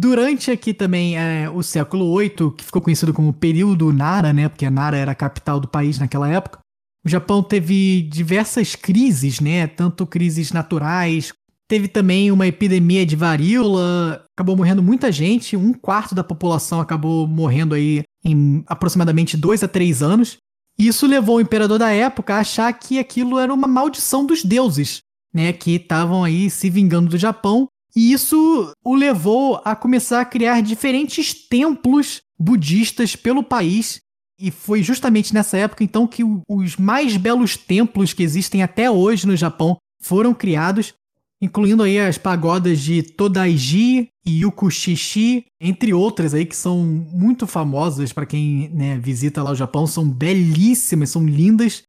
[0.00, 4.48] Durante aqui também é, o século VIII, que ficou conhecido como período Nara, né?
[4.48, 6.60] Porque Nara era a capital do país naquela época.
[7.04, 9.66] O Japão teve diversas crises, né?
[9.66, 11.32] Tanto crises naturais,
[11.66, 17.26] teve também uma epidemia de varíola, acabou morrendo muita gente, um quarto da população acabou
[17.26, 20.36] morrendo aí em aproximadamente dois a três anos.
[20.78, 25.00] Isso levou o imperador da época a achar que aquilo era uma maldição dos deuses,
[25.34, 25.52] né?
[25.52, 27.66] Que estavam aí se vingando do Japão
[27.98, 33.98] e isso o levou a começar a criar diferentes templos budistas pelo país.
[34.40, 39.26] E foi justamente nessa época, então, que os mais belos templos que existem até hoje
[39.26, 40.94] no Japão foram criados,
[41.42, 48.12] incluindo aí as pagodas de Todaiji e Yukushishi, entre outras aí que são muito famosas
[48.12, 51.82] para quem né, visita lá o Japão, são belíssimas, são lindas.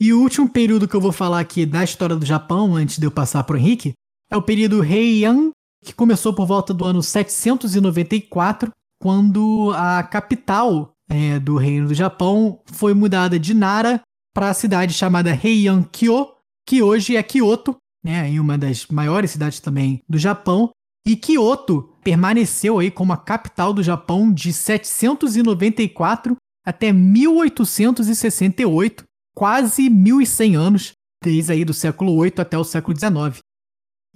[0.00, 3.04] E o último período que eu vou falar aqui da história do Japão, antes de
[3.04, 3.94] eu passar para o Henrique,
[4.30, 5.50] é o período Heian,
[5.84, 12.60] que começou por volta do ano 794, quando a capital é, do Reino do Japão
[12.66, 14.02] foi mudada de Nara
[14.34, 16.28] para a cidade chamada Heian-kyo,
[16.66, 20.70] que hoje é Kyoto, né, em uma das maiores cidades também do Japão.
[21.06, 30.56] E Kyoto permaneceu aí como a capital do Japão de 794 até 1868, quase 1100
[30.56, 30.92] anos,
[31.24, 33.38] desde aí do século 8 até o século 19.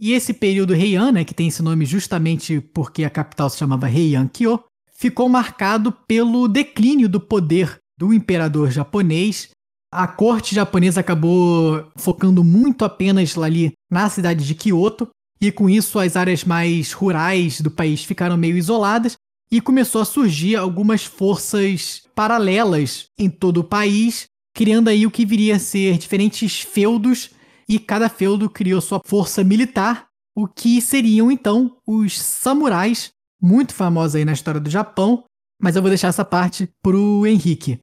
[0.02, 3.88] E esse período Heian, né, que tem esse nome justamente porque a capital se chamava
[3.88, 4.58] Heian-kyo,
[4.92, 9.50] ficou marcado pelo declínio do poder do imperador japonês.
[9.92, 15.08] A corte japonesa acabou focando muito apenas ali na cidade de Kyoto,
[15.40, 19.14] e com isso as áreas mais rurais do país ficaram meio isoladas
[19.52, 25.24] e começou a surgir algumas forças paralelas em todo o país, criando aí o que
[25.24, 27.30] viria a ser diferentes feudos
[27.68, 34.16] e cada feudo criou sua força militar, o que seriam então os samurais, muito famosos
[34.16, 35.24] aí na história do Japão,
[35.60, 37.78] mas eu vou deixar essa parte pro Henrique.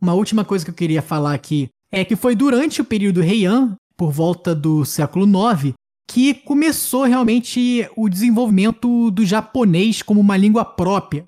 [0.00, 3.76] Uma última coisa que eu queria falar aqui é que foi durante o período Heian,
[3.96, 5.74] por volta do século IX,
[6.08, 11.24] que começou realmente o desenvolvimento do japonês como uma língua própria.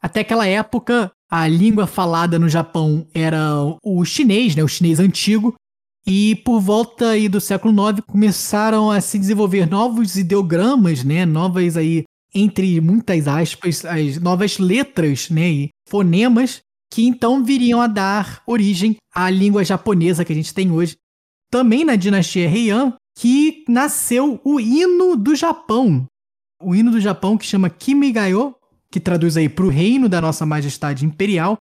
[0.00, 3.40] Até aquela época, a língua falada no Japão era
[3.82, 5.54] o chinês, né, o chinês antigo,
[6.10, 11.26] e por volta aí do século IX começaram a se desenvolver novos ideogramas, né?
[11.26, 15.50] Novas aí, entre muitas aspas, as novas letras, né?
[15.50, 20.72] E fonemas que então viriam a dar origem à língua japonesa que a gente tem
[20.72, 20.96] hoje.
[21.50, 26.06] Também na dinastia Heian, que nasceu o hino do Japão.
[26.62, 28.54] O hino do Japão que chama Kimigayo,
[28.90, 31.58] que traduz aí para o reino da nossa majestade imperial,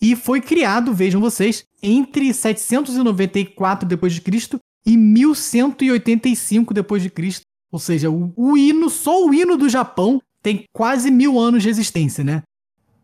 [0.00, 4.58] e foi criado, vejam vocês, entre 794 d.C.
[4.86, 7.42] e 1185 d.C.
[7.70, 11.68] Ou seja, o, o hino, só o hino do Japão tem quase mil anos de
[11.68, 12.42] existência, né?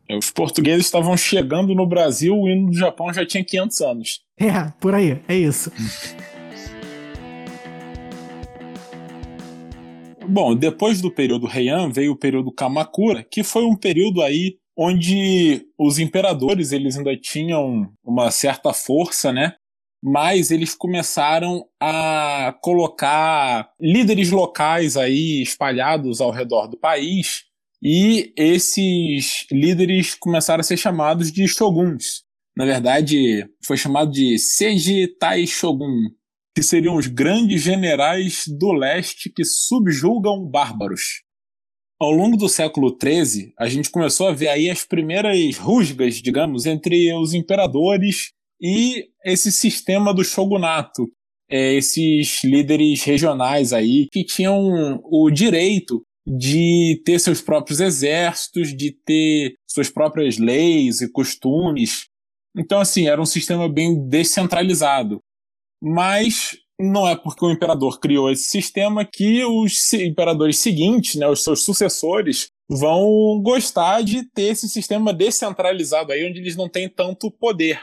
[0.09, 4.21] É, os portugueses estavam chegando no Brasil, o hino do Japão já tinha 500 anos.
[4.39, 5.73] É, por aí, é isso.
[10.27, 15.67] Bom, depois do período Heian veio o período Kamakura, que foi um período aí onde
[15.79, 19.55] os imperadores eles ainda tinham uma certa força, né?
[20.03, 27.45] Mas eles começaram a colocar líderes locais aí espalhados ao redor do país,
[27.83, 32.23] e esses líderes começaram a ser chamados de shoguns.
[32.57, 36.09] Na verdade, foi chamado de Seiji Tai Shogun,
[36.55, 41.23] que seriam os grandes generais do leste que subjugam bárbaros.
[42.05, 46.67] Ao longo do século XIII, a gente começou a ver aí as primeiras rusgas, digamos,
[46.67, 51.11] entre os imperadores e esse sistema do shogunato,
[51.49, 58.93] é, esses líderes regionais aí que tinham o direito de ter seus próprios exércitos, de
[59.07, 62.05] ter suas próprias leis e costumes.
[62.55, 65.21] Então, assim, era um sistema bem descentralizado.
[65.83, 71.43] Mas não é porque o imperador criou esse sistema que os imperadores seguintes, né, os
[71.43, 77.31] seus sucessores, vão gostar de ter esse sistema descentralizado aí, onde eles não têm tanto
[77.31, 77.81] poder.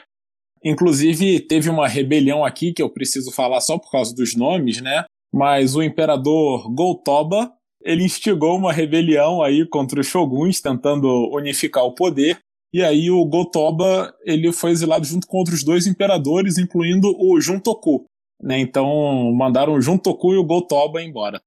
[0.64, 5.06] Inclusive, teve uma rebelião aqui que eu preciso falar só por causa dos nomes, né?
[5.34, 7.52] Mas o imperador Goltoba,
[7.84, 12.40] ele instigou uma rebelião aí contra os shoguns, tentando unificar o poder.
[12.74, 18.06] E aí o Goltoba, ele foi exilado junto com outros dois imperadores, incluindo o Juntoku,
[18.42, 18.60] né?
[18.60, 21.42] Então mandaram o Juntoku e o Gotoba embora.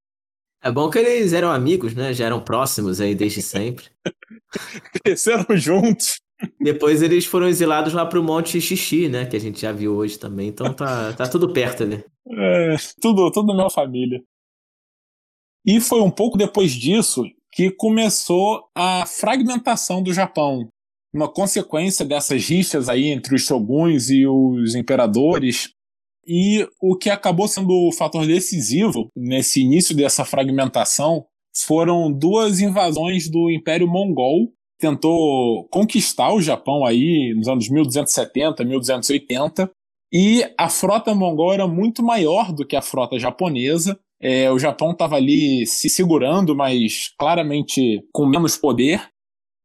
[0.63, 2.15] É bom que eles eram amigos, né?
[2.15, 3.85] Já eram próximos aí desde sempre.
[5.05, 6.21] Cresceram juntos.
[6.61, 9.27] Depois eles foram exilados lá pro Monte Xixi, né?
[9.27, 10.49] Que a gente já viu hoje também.
[10.49, 12.03] Então tá, tá tudo perto ali.
[12.27, 14.23] É, tudo, tudo minha família.
[15.67, 20.69] E foi um pouco depois disso que começou a fragmentação do Japão.
[21.13, 25.73] Uma consequência dessas rixas aí entre os shoguns e os imperadores.
[26.27, 33.29] E o que acabou sendo o fator decisivo nesse início dessa fragmentação foram duas invasões
[33.29, 34.53] do Império Mongol.
[34.79, 39.71] Tentou conquistar o Japão aí nos anos 1270, 1280.
[40.13, 43.99] E a frota mongol era muito maior do que a frota japonesa.
[44.21, 49.09] É, o Japão estava ali se segurando, mas claramente com menos poder.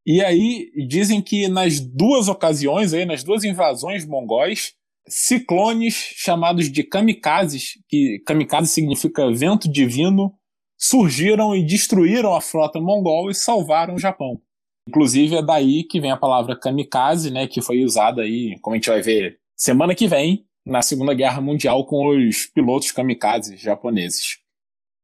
[0.06, 4.72] E aí dizem que nas duas ocasiões, aí, nas duas invasões mongóis,
[5.10, 10.32] ciclones chamados de kamikazes, que kamikaze significa vento divino,
[10.78, 14.40] surgiram e destruíram a frota mongol e salvaram o Japão.
[14.88, 18.76] Inclusive é daí que vem a palavra kamikaze, né, que foi usada aí, como a
[18.78, 24.38] gente vai ver semana que vem, na Segunda Guerra Mundial com os pilotos kamikazes japoneses.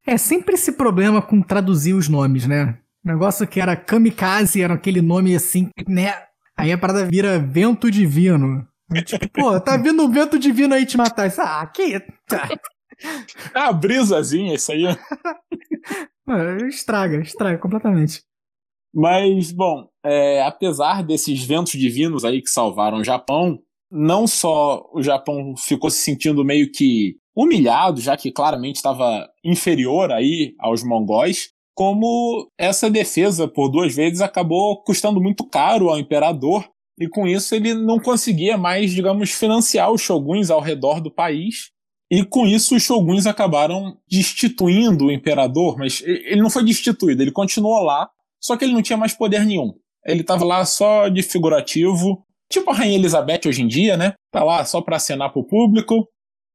[0.06, 2.78] É sempre esse problema com traduzir os nomes, né?
[3.04, 6.12] O negócio que era kamikaze, era aquele nome assim, né?
[6.56, 8.66] Aí a parada vira vento divino.
[9.05, 11.33] Tipo, pô, tá vindo um vento divino aí te matar.
[11.38, 12.01] Ah, que.
[12.29, 12.49] Tá.
[13.53, 14.85] Ah, brisazinha, isso aí.
[16.68, 18.22] estraga, estraga completamente.
[18.94, 23.59] Mas, bom, é, apesar desses ventos divinos aí que salvaram o Japão,
[23.90, 30.11] não só o Japão ficou se sentindo meio que humilhado, já que claramente estava inferior
[30.11, 36.66] aí aos mongóis, como essa defesa por duas vezes acabou custando muito caro ao imperador,
[36.98, 41.70] e com isso ele não conseguia mais, digamos, financiar os shoguns ao redor do país.
[42.11, 47.32] E com isso os shoguns acabaram destituindo o imperador, mas ele não foi destituído, ele
[47.32, 48.09] continuou lá,
[48.40, 49.74] só que ele não tinha mais poder nenhum.
[50.04, 54.14] Ele estava lá só de figurativo, tipo a Rainha Elizabeth hoje em dia, né?
[54.30, 56.09] Tá lá só para acenar pro público,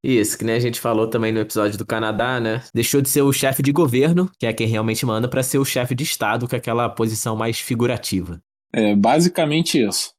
[0.04, 2.63] isso, que nem a gente falou também no episódio do Canadá, né?
[2.73, 5.65] Deixou de ser o chefe de governo, que é quem realmente manda, para ser o
[5.65, 8.41] chefe de Estado, que é aquela posição mais figurativa.
[8.73, 10.12] É, basicamente isso.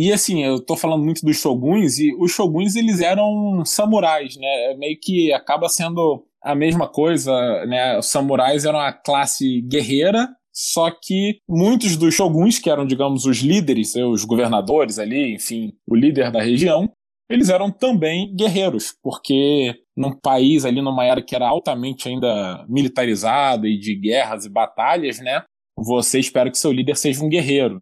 [0.00, 4.46] E assim, eu tô falando muito dos shoguns, e os shoguns eles eram samurais, né?
[4.70, 7.32] É meio que acaba sendo a mesma coisa,
[7.66, 7.98] né?
[7.98, 13.38] Os samurais eram a classe guerreira, só que muitos dos shoguns, que eram, digamos, os
[13.38, 16.88] líderes, os governadores ali, enfim, o líder da região,
[17.28, 23.66] eles eram também guerreiros, porque num país ali, numa era que era altamente ainda militarizado
[23.66, 25.42] e de guerras e batalhas, né?
[25.76, 27.80] Você espera que seu líder seja um guerreiro.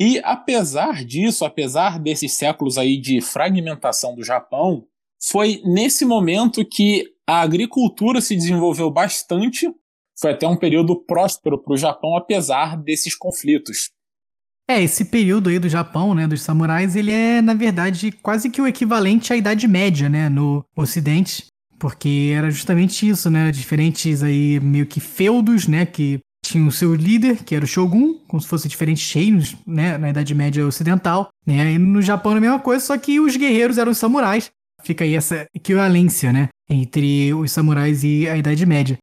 [0.00, 4.86] E apesar disso, apesar desses séculos aí de fragmentação do Japão,
[5.22, 9.70] foi nesse momento que a agricultura se desenvolveu bastante.
[10.18, 13.90] Foi até um período próspero para o Japão, apesar desses conflitos.
[14.70, 18.62] É, esse período aí do Japão, né, dos samurais, ele é, na verdade, quase que
[18.62, 21.46] o equivalente à Idade Média, né, no Ocidente.
[21.78, 26.94] Porque era justamente isso, né, diferentes aí meio que feudos, né, que tinham o seu
[26.94, 31.28] líder, que era o Shogun, como se fossem diferentes reinos, né, na Idade Média Ocidental,
[31.46, 34.50] né, e no Japão a mesma coisa, só que os guerreiros eram os samurais.
[34.82, 38.98] Fica aí essa equivalência, né, entre os samurais e a Idade Média.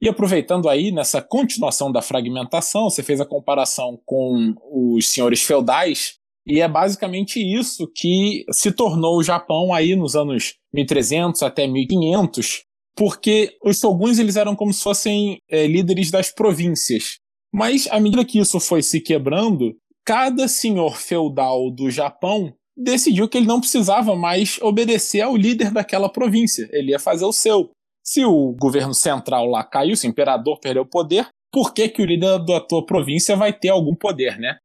[0.00, 6.14] E aproveitando aí nessa continuação da fragmentação, você fez a comparação com os senhores feudais,
[6.46, 12.62] e é basicamente isso que se tornou o Japão aí nos anos 1300 até 1500,
[12.96, 17.18] porque os shoguns eles eram como se fossem é, líderes das províncias.
[17.52, 23.38] Mas à medida que isso foi se quebrando, cada senhor feudal do Japão decidiu que
[23.38, 27.70] ele não precisava mais obedecer ao líder daquela província, ele ia fazer o seu.
[28.04, 32.02] Se o governo central lá caiu, se o imperador perdeu o poder, por que, que
[32.02, 34.58] o líder da tua província vai ter algum poder, né?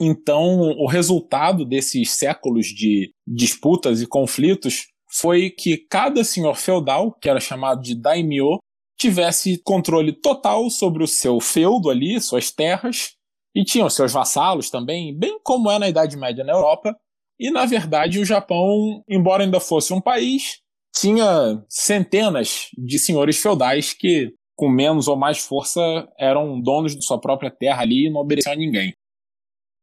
[0.00, 7.28] Então, o resultado desses séculos de disputas e conflitos foi que cada senhor feudal, que
[7.28, 8.58] era chamado de daimyo,
[8.98, 13.12] tivesse controle total sobre o seu feudo ali, suas terras,
[13.54, 16.96] e tinham seus vassalos também, bem como é na Idade Média na Europa.
[17.40, 20.58] E, na verdade, o Japão, embora ainda fosse um país,
[20.94, 25.80] tinha centenas de senhores feudais que, com menos ou mais força,
[26.18, 28.92] eram donos de sua própria terra ali e não obedeciam a ninguém.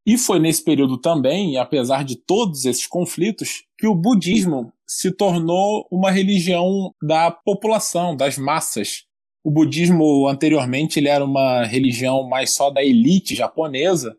[0.06, 5.88] E foi nesse período também, apesar de todos esses conflitos, que o budismo se tornou
[5.92, 9.04] uma religião da população, das massas.
[9.44, 14.16] O budismo anteriormente ele era uma religião mais só da elite japonesa.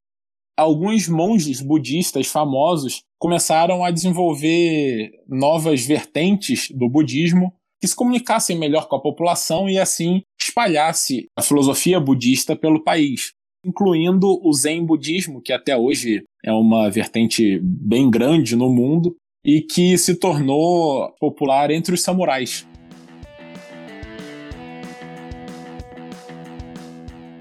[0.57, 8.89] Alguns monges budistas famosos começaram a desenvolver novas vertentes do budismo que se comunicassem melhor
[8.89, 13.33] com a população e assim espalhasse a filosofia budista pelo país,
[13.65, 19.15] incluindo o Zen budismo, que até hoje é uma vertente bem grande no mundo
[19.47, 22.05] e que se tornou popular entre os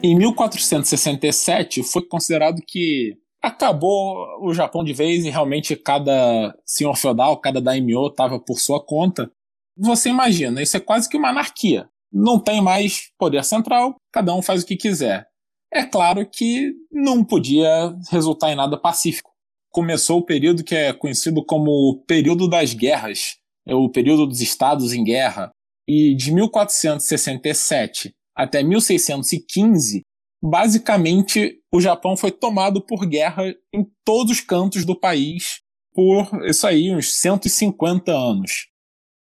[0.04, 7.38] Em 1467 foi considerado que acabou o Japão de vez e realmente cada senhor feudal,
[7.38, 9.32] cada daimyo estava por sua conta.
[9.76, 11.90] Você imagina, isso é quase que uma anarquia.
[12.14, 15.28] Não tem mais poder central, cada um faz o que quiser.
[15.74, 19.35] É claro que não podia resultar em nada pacífico.
[19.76, 23.36] Começou o período que é conhecido como o período das guerras,
[23.68, 25.52] é o período dos estados em guerra,
[25.86, 30.02] e de 1467 até 1615,
[30.42, 35.60] basicamente o Japão foi tomado por guerra em todos os cantos do país
[35.94, 38.68] por isso aí, uns 150 anos.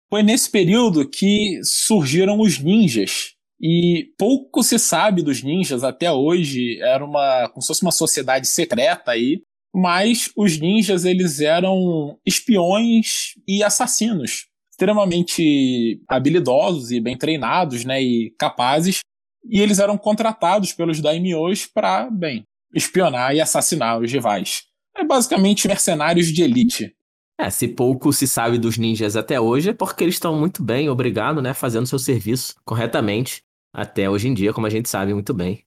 [0.10, 3.34] Foi nesse período que surgiram os ninjas.
[3.62, 6.80] E pouco se sabe dos ninjas até hoje.
[6.82, 9.44] Era uma, como se fosse uma sociedade secreta aí.
[9.74, 14.48] Mas os ninjas, eles eram espiões e assassinos.
[14.72, 18.02] Extremamente habilidosos e bem treinados, né?
[18.02, 19.00] E capazes.
[19.46, 22.44] E eles eram contratados pelos daimyos para, bem,
[22.74, 24.64] espionar e assassinar os rivais.
[24.96, 26.96] É basicamente mercenários de elite.
[27.40, 30.90] É, se pouco se sabe dos ninjas até hoje, é porque eles estão muito bem,
[30.90, 33.42] obrigado, né, fazendo seu serviço corretamente
[33.74, 35.64] até hoje em dia, como a gente sabe muito bem.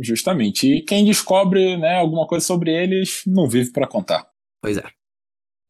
[0.00, 0.66] Justamente.
[0.66, 4.26] E quem descobre, né, alguma coisa sobre eles não vive para contar.
[4.60, 4.84] Pois é.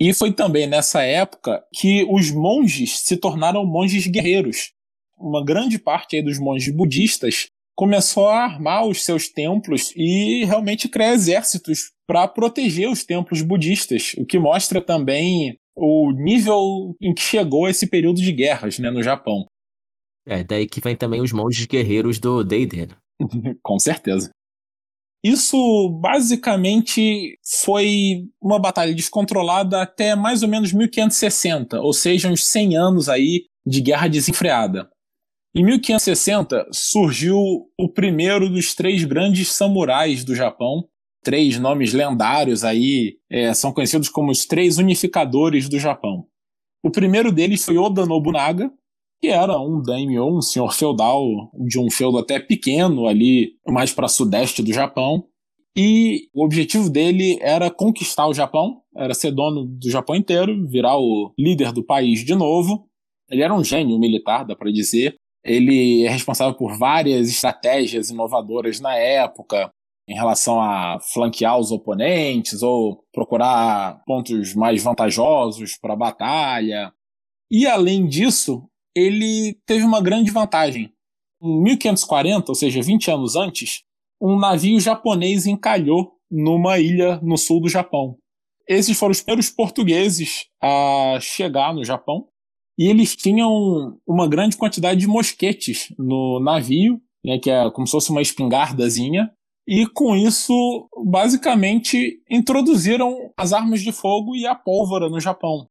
[0.00, 4.72] E foi também nessa época que os monges se tornaram monges guerreiros.
[5.18, 11.12] Uma grande parte dos monges budistas começou a armar os seus templos e realmente criar
[11.12, 17.68] exércitos para proteger os templos budistas, o que mostra também o nível em que chegou
[17.68, 19.46] esse período de guerras né, no Japão.
[20.26, 22.86] É, daí que vem também os monges guerreiros do D&D.
[22.86, 22.96] Né?
[23.62, 24.30] Com certeza.
[25.22, 32.76] Isso basicamente foi uma batalha descontrolada até mais ou menos 1560, ou seja, uns 100
[32.76, 34.90] anos aí de guerra desenfreada.
[35.54, 37.38] Em 1560 surgiu
[37.78, 40.86] o primeiro dos três grandes samurais do Japão,
[41.22, 46.26] três nomes lendários aí, é, são conhecidos como os três unificadores do Japão.
[46.84, 48.70] O primeiro deles foi Oda Nobunaga,
[49.24, 54.06] que era um daimyo, um senhor feudal de um feudo até pequeno ali, mais para
[54.06, 55.24] sudeste do Japão.
[55.74, 60.98] E o objetivo dele era conquistar o Japão, era ser dono do Japão inteiro, virar
[60.98, 62.86] o líder do país de novo.
[63.30, 65.14] Ele era um gênio militar, dá para dizer.
[65.42, 69.70] Ele é responsável por várias estratégias inovadoras na época,
[70.06, 76.92] em relação a flanquear os oponentes ou procurar pontos mais vantajosos para a batalha.
[77.50, 80.92] E além disso, ele teve uma grande vantagem.
[81.42, 83.82] Em 1540, ou seja, 20 anos antes,
[84.20, 88.16] um navio japonês encalhou numa ilha no sul do Japão.
[88.66, 92.26] Esses foram os primeiros portugueses a chegar no Japão
[92.78, 97.92] e eles tinham uma grande quantidade de mosquetes no navio, né, que é como se
[97.92, 99.30] fosse uma espingardazinha,
[99.66, 105.68] e com isso, basicamente, introduziram as armas de fogo e a pólvora no Japão.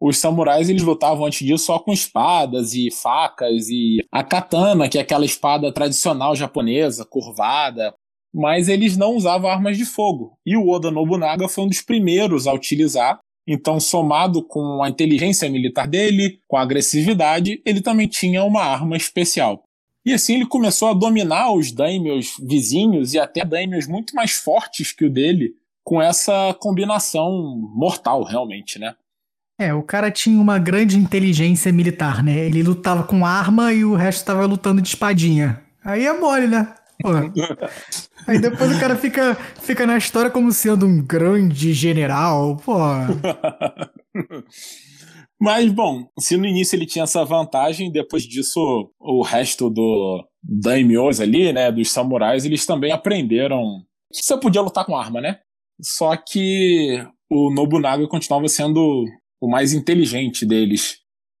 [0.00, 4.96] Os samurais eles lutavam antes disso só com espadas e facas e a katana, que
[4.96, 7.94] é aquela espada tradicional japonesa, curvada,
[8.32, 10.38] mas eles não usavam armas de fogo.
[10.46, 13.18] E o Oda Nobunaga foi um dos primeiros a utilizar.
[13.46, 18.96] Então, somado com a inteligência militar dele, com a agressividade, ele também tinha uma arma
[18.96, 19.64] especial.
[20.04, 24.92] E assim ele começou a dominar os daimyos vizinhos e até daimyos muito mais fortes
[24.92, 27.30] que o dele, com essa combinação
[27.74, 28.94] mortal, realmente, né?
[29.60, 32.46] É, o cara tinha uma grande inteligência militar, né?
[32.46, 35.62] Ele lutava com arma e o resto tava lutando de espadinha.
[35.84, 36.74] Aí é mole, né?
[37.02, 37.10] Pô.
[38.26, 42.72] Aí depois o cara fica, fica na história como sendo um grande general, pô.
[45.38, 51.20] Mas, bom, se no início ele tinha essa vantagem, depois disso o resto do daimyos
[51.20, 55.38] ali, né, dos samurais, eles também aprenderam que você podia lutar com arma, né?
[55.82, 59.04] Só que o Nobunaga continuava sendo
[59.40, 60.98] o mais inteligente deles.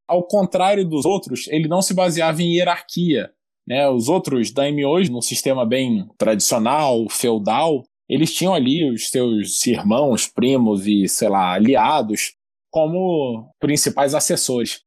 [0.08, 3.30] Ao contrário dos outros, ele não se baseava em hierarquia.
[3.66, 3.88] Né?
[3.88, 10.86] Os outros daimyos, num sistema bem tradicional, feudal, eles tinham ali os seus irmãos, primos
[10.86, 12.34] e, sei lá, aliados
[12.72, 14.80] como principais assessores.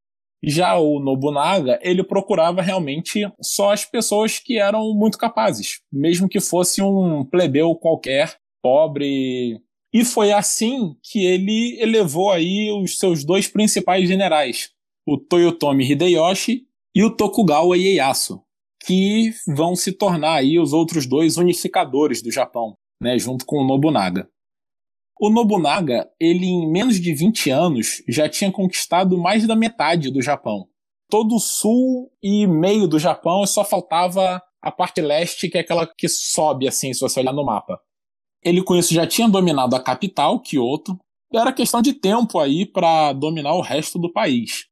[0.44, 6.42] Já o Nobunaga, ele procurava realmente só as pessoas que eram muito capazes, mesmo que
[6.42, 9.62] fosse um plebeu qualquer, pobre.
[9.94, 14.72] E foi assim que ele elevou aí os seus dois principais generais,
[15.06, 16.64] o Toyotomi Hideyoshi
[16.96, 18.42] e o Tokugawa Ieyasu,
[18.84, 23.68] que vão se tornar aí os outros dois unificadores do Japão, né, junto com o
[23.68, 24.28] Nobunaga.
[25.20, 30.24] O Nobunaga, ele em menos de 20 anos já tinha conquistado mais da metade do
[30.24, 30.68] Japão.
[31.08, 35.86] Todo o sul e meio do Japão só faltava a parte leste, que é aquela
[35.86, 37.80] que sobe assim, se você olhar no mapa.
[38.44, 40.98] Ele com isso já tinha dominado a capital, Kyoto.
[41.34, 44.66] Era questão de tempo aí para dominar o resto do país.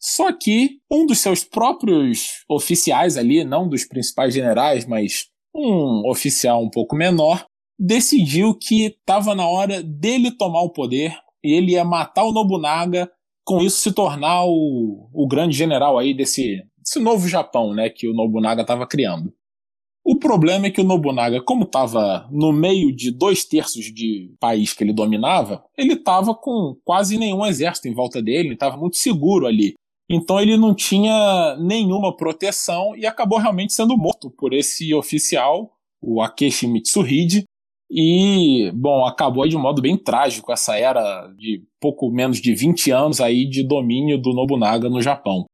[0.00, 6.62] Só que um dos seus próprios oficiais ali, não dos principais generais, mas um oficial
[6.62, 7.44] um pouco menor,
[7.78, 13.10] decidiu que estava na hora dele tomar o poder e ele ia matar o Nobunaga,
[13.44, 18.08] com isso se tornar o, o grande general aí desse, desse novo Japão, né, que
[18.08, 19.32] o Nobunaga estava criando.
[20.08, 24.72] O problema é que o Nobunaga, como estava no meio de dois terços de país
[24.72, 29.48] que ele dominava, ele estava com quase nenhum exército em volta dele, estava muito seguro
[29.48, 29.74] ali.
[30.08, 36.22] Então ele não tinha nenhuma proteção e acabou realmente sendo morto por esse oficial, o
[36.22, 37.42] Akeshi Mitsuhide.
[37.90, 42.92] E, bom, acabou de um modo bem trágico essa era de pouco menos de 20
[42.92, 45.46] anos aí de domínio do Nobunaga no Japão.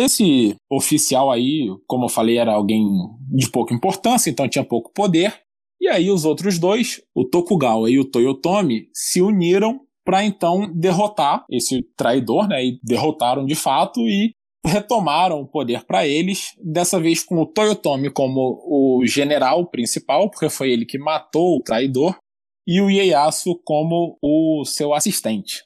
[0.00, 2.86] Esse oficial aí, como eu falei, era alguém
[3.28, 5.34] de pouca importância, então tinha pouco poder.
[5.80, 11.44] E aí os outros dois, o Tokugawa e o Toyotomi, se uniram para então derrotar
[11.50, 12.64] esse traidor, né?
[12.64, 14.32] E derrotaram de fato e
[14.64, 20.48] retomaram o poder para eles, dessa vez com o Toyotomi como o general principal, porque
[20.50, 22.16] foi ele que matou o traidor,
[22.66, 25.64] e o Ieyasu como o seu assistente.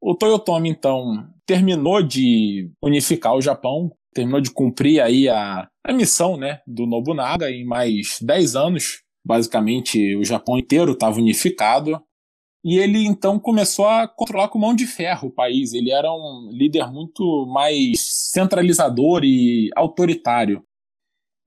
[0.00, 6.36] O Toyotomi, então, terminou de unificar o Japão, terminou de cumprir aí a, a missão
[6.36, 9.02] né, do Nobunaga em mais 10 anos.
[9.24, 12.00] Basicamente, o Japão inteiro estava unificado.
[12.64, 15.72] E ele então começou a controlar com mão de ferro o país.
[15.72, 17.98] Ele era um líder muito mais
[18.32, 20.62] centralizador e autoritário.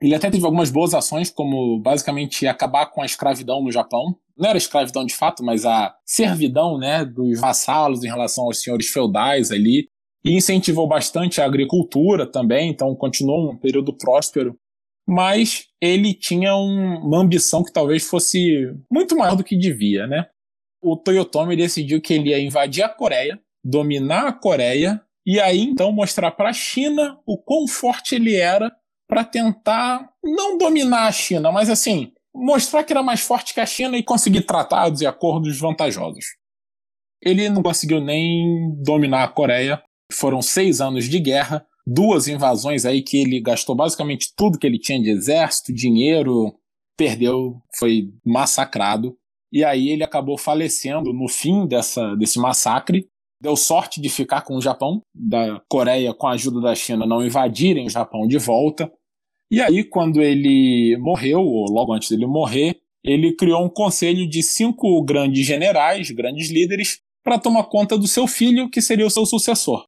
[0.01, 4.17] Ele até teve algumas boas ações, como basicamente acabar com a escravidão no Japão.
[4.37, 8.87] Não era escravidão de fato, mas a servidão né, dos vassalos em relação aos senhores
[8.89, 9.87] feudais ali.
[10.23, 14.57] E incentivou bastante a agricultura também, então continuou um período próspero.
[15.07, 20.25] Mas ele tinha um, uma ambição que talvez fosse muito maior do que devia, né?
[20.81, 25.91] O Toyotomi decidiu que ele ia invadir a Coreia, dominar a Coreia e aí então
[25.91, 28.71] mostrar para a China o quão forte ele era
[29.07, 33.65] para tentar não dominar a China, mas assim, mostrar que era mais forte que a
[33.65, 36.25] China e conseguir tratados e acordos vantajosos.
[37.21, 39.81] Ele não conseguiu nem dominar a Coreia.
[40.11, 44.77] Foram seis anos de guerra, duas invasões aí que ele gastou basicamente tudo que ele
[44.77, 46.53] tinha de exército, dinheiro,
[46.97, 49.17] perdeu, foi massacrado.
[49.51, 53.07] E aí ele acabou falecendo no fim dessa, desse massacre.
[53.41, 57.25] Deu sorte de ficar com o Japão, da Coreia, com a ajuda da China, não
[57.25, 58.91] invadirem o Japão de volta.
[59.51, 64.41] E aí, quando ele morreu, ou logo antes dele morrer, ele criou um conselho de
[64.41, 69.25] cinco grandes generais, grandes líderes, para tomar conta do seu filho, que seria o seu
[69.25, 69.85] sucessor.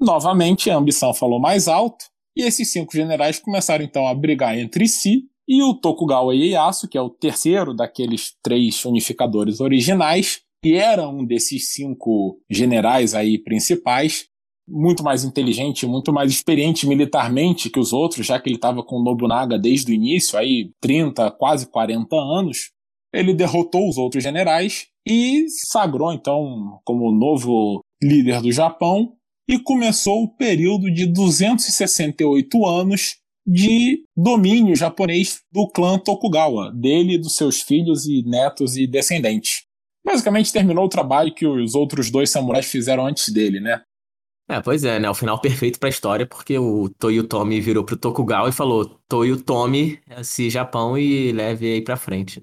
[0.00, 4.88] Novamente, a ambição falou mais alto, e esses cinco generais começaram então a brigar entre
[4.88, 11.08] si, e o Tokugawa Ieyasu, que é o terceiro daqueles três unificadores originais, que era
[11.08, 14.29] um desses cinco generais aí principais,
[14.70, 19.02] muito mais inteligente, muito mais experiente militarmente que os outros, já que ele estava com
[19.02, 22.70] Nobunaga desde o início, aí 30, quase 40 anos.
[23.12, 29.12] Ele derrotou os outros generais e sagrou então como novo líder do Japão
[29.48, 37.34] e começou o período de 268 anos de domínio japonês do clã Tokugawa, dele, dos
[37.34, 39.64] seus filhos e netos e descendentes
[40.04, 43.80] basicamente terminou o trabalho que os outros dois samurais fizeram antes dele, né?
[44.50, 45.08] É, pois é, né?
[45.08, 50.50] O final perfeito pra história, porque o Toyotomi virou pro Tokugawa e falou: Toyotomi, esse
[50.50, 52.42] Japão e leve aí pra frente.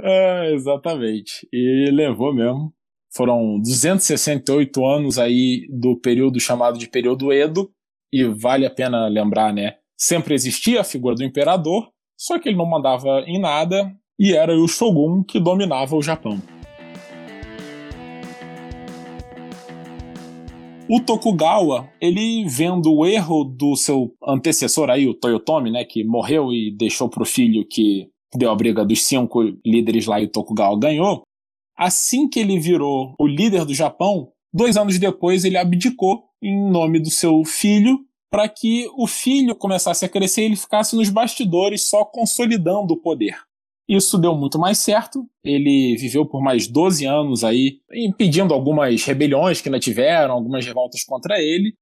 [0.00, 1.48] É, exatamente.
[1.52, 2.72] E levou mesmo.
[3.12, 7.68] Foram 268 anos aí do período chamado de período Edo,
[8.12, 9.74] e vale a pena lembrar, né?
[9.98, 14.56] Sempre existia a figura do imperador, só que ele não mandava em nada e era
[14.56, 16.40] o shogun que dominava o Japão.
[20.92, 26.52] O Tokugawa, ele vendo o erro do seu antecessor aí, o Toyotomi, né, que morreu
[26.52, 30.76] e deixou pro filho que deu a briga dos cinco líderes lá e o Tokugawa
[30.76, 31.22] ganhou,
[31.78, 36.98] assim que ele virou o líder do Japão, dois anos depois ele abdicou em nome
[36.98, 41.86] do seu filho para que o filho começasse a crescer e ele ficasse nos bastidores
[41.86, 43.36] só consolidando o poder.
[43.90, 45.28] Isso deu muito mais certo.
[45.42, 51.02] Ele viveu por mais 12 anos aí, impedindo algumas rebeliões que ainda tiveram, algumas revoltas
[51.02, 51.74] contra ele.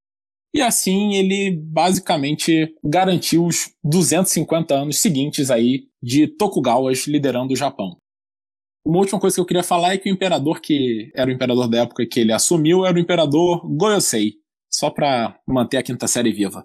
[0.54, 7.98] E assim ele basicamente garantiu os 250 anos seguintes aí de Tokugawas liderando o Japão.
[8.86, 11.68] Uma última coisa que eu queria falar é que o imperador que era o imperador
[11.68, 14.36] da época que ele assumiu era o imperador Goyosei,
[14.72, 16.64] só para manter a quinta série viva.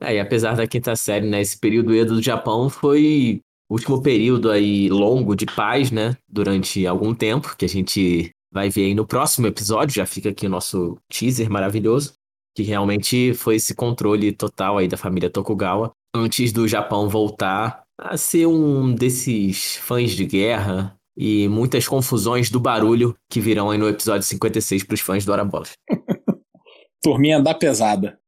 [0.00, 4.50] É, e apesar da quinta série, né, esse período Edo do Japão foi último período
[4.50, 9.06] aí longo de paz, né, durante algum tempo, que a gente vai ver aí no
[9.06, 12.14] próximo episódio, já fica aqui o nosso teaser maravilhoso,
[12.54, 18.16] que realmente foi esse controle total aí da família Tokugawa, antes do Japão voltar a
[18.16, 23.88] ser um desses fãs de guerra e muitas confusões do barulho que virão aí no
[23.88, 25.72] episódio 56 para os fãs do Arabolas.
[27.02, 28.19] Turminha da pesada.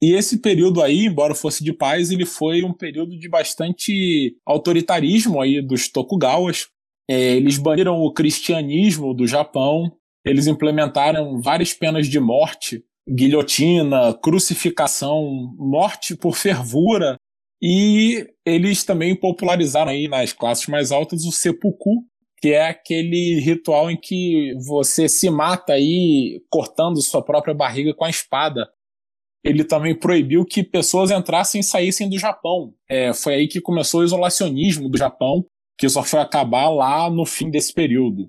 [0.00, 5.40] E esse período aí, embora fosse de paz, ele foi um período de bastante autoritarismo
[5.40, 6.68] aí dos Tokugawas.
[7.10, 9.90] É, eles baniram o cristianismo do Japão,
[10.24, 17.16] eles implementaram várias penas de morte, guilhotina, crucificação, morte por fervura,
[17.60, 22.04] e eles também popularizaram aí nas classes mais altas o seppuku,
[22.40, 28.04] que é aquele ritual em que você se mata aí cortando sua própria barriga com
[28.04, 28.68] a espada
[29.44, 32.74] ele também proibiu que pessoas entrassem e saíssem do Japão.
[32.88, 35.44] É, foi aí que começou o isolacionismo do Japão,
[35.78, 38.28] que só foi acabar lá no fim desse período.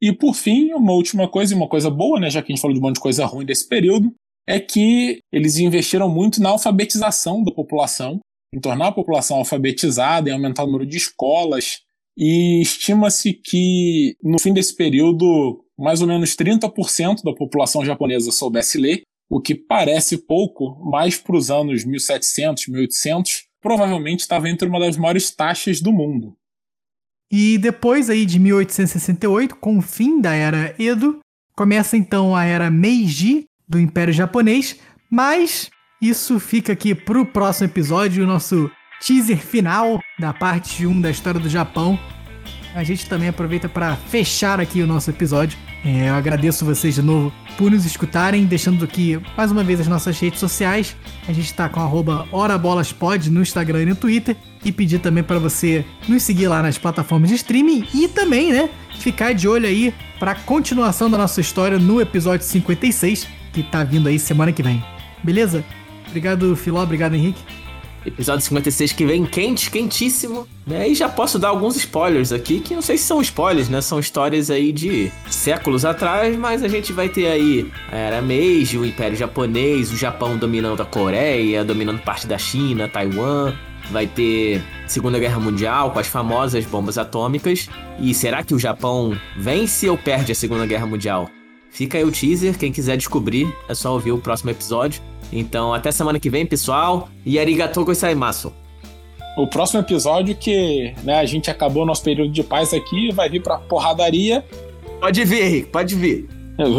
[0.00, 2.60] E por fim, uma última coisa, e uma coisa boa, né, já que a gente
[2.60, 4.12] falou de um monte de coisa ruim desse período,
[4.46, 8.20] é que eles investiram muito na alfabetização da população,
[8.54, 11.80] em tornar a população alfabetizada, em aumentar o número de escolas,
[12.16, 18.78] e estima-se que no fim desse período, mais ou menos 30% da população japonesa soubesse
[18.78, 24.78] ler, o que parece pouco, mas para os anos 1700, 1800, provavelmente estava entre uma
[24.78, 26.36] das maiores taxas do mundo.
[27.30, 31.18] E depois aí de 1868, com o fim da era Edo,
[31.56, 34.78] começa então a era Meiji do Império Japonês,
[35.10, 35.68] mas
[36.00, 38.70] isso fica aqui para o próximo episódio, o nosso
[39.00, 41.98] teaser final da parte 1 da história do Japão.
[42.76, 47.02] A gente também aproveita para fechar aqui o nosso episódio é, eu agradeço vocês de
[47.02, 50.96] novo por nos escutarem, deixando aqui mais uma vez as nossas redes sociais.
[51.28, 51.80] A gente está com
[52.32, 56.76] @horabolaspod no Instagram e no Twitter e pedir também para você nos seguir lá nas
[56.76, 58.68] plataformas de streaming e também, né,
[58.98, 63.84] ficar de olho aí para a continuação da nossa história no episódio 56, que tá
[63.84, 64.82] vindo aí semana que vem.
[65.22, 65.64] Beleza?
[66.08, 67.65] Obrigado, Filó, obrigado, Henrique.
[68.06, 70.88] Episódio 56 que vem quente, quentíssimo, né?
[70.88, 73.80] E já posso dar alguns spoilers aqui, que não sei se são spoilers, né?
[73.80, 78.78] São histórias aí de séculos atrás, mas a gente vai ter aí a Era Meiji,
[78.78, 83.52] o Império Japonês, o Japão dominando a Coreia, dominando parte da China, Taiwan.
[83.90, 87.68] Vai ter Segunda Guerra Mundial com as famosas bombas atômicas.
[87.98, 91.28] E será que o Japão vence ou perde a Segunda Guerra Mundial?
[91.70, 95.02] Fica aí o teaser, quem quiser descobrir é só ouvir o próximo episódio.
[95.32, 97.08] Então, até semana que vem, pessoal.
[97.24, 98.52] E arigatou gozaimasu.
[99.36, 103.42] O próximo episódio que né, a gente acabou nosso período de paz aqui, vai vir
[103.42, 104.42] pra porradaria.
[104.98, 106.26] Pode vir, Henrique, pode vir.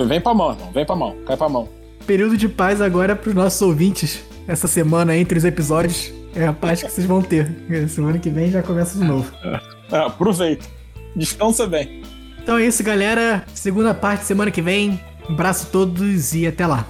[0.07, 0.71] Vem pra mão, irmão.
[0.73, 1.69] Vem pra mão, cai pra mão.
[2.07, 4.23] Período de paz agora é pros nossos ouvintes.
[4.47, 7.47] Essa semana, entre os episódios, é a paz que vocês vão ter.
[7.89, 9.31] Semana que vem já começa de novo.
[9.89, 10.65] É, aproveita.
[11.15, 12.01] Descansa bem.
[12.43, 13.45] Então é isso, galera.
[13.53, 14.99] Segunda parte semana que vem.
[15.29, 16.85] Um abraço a todos e até lá.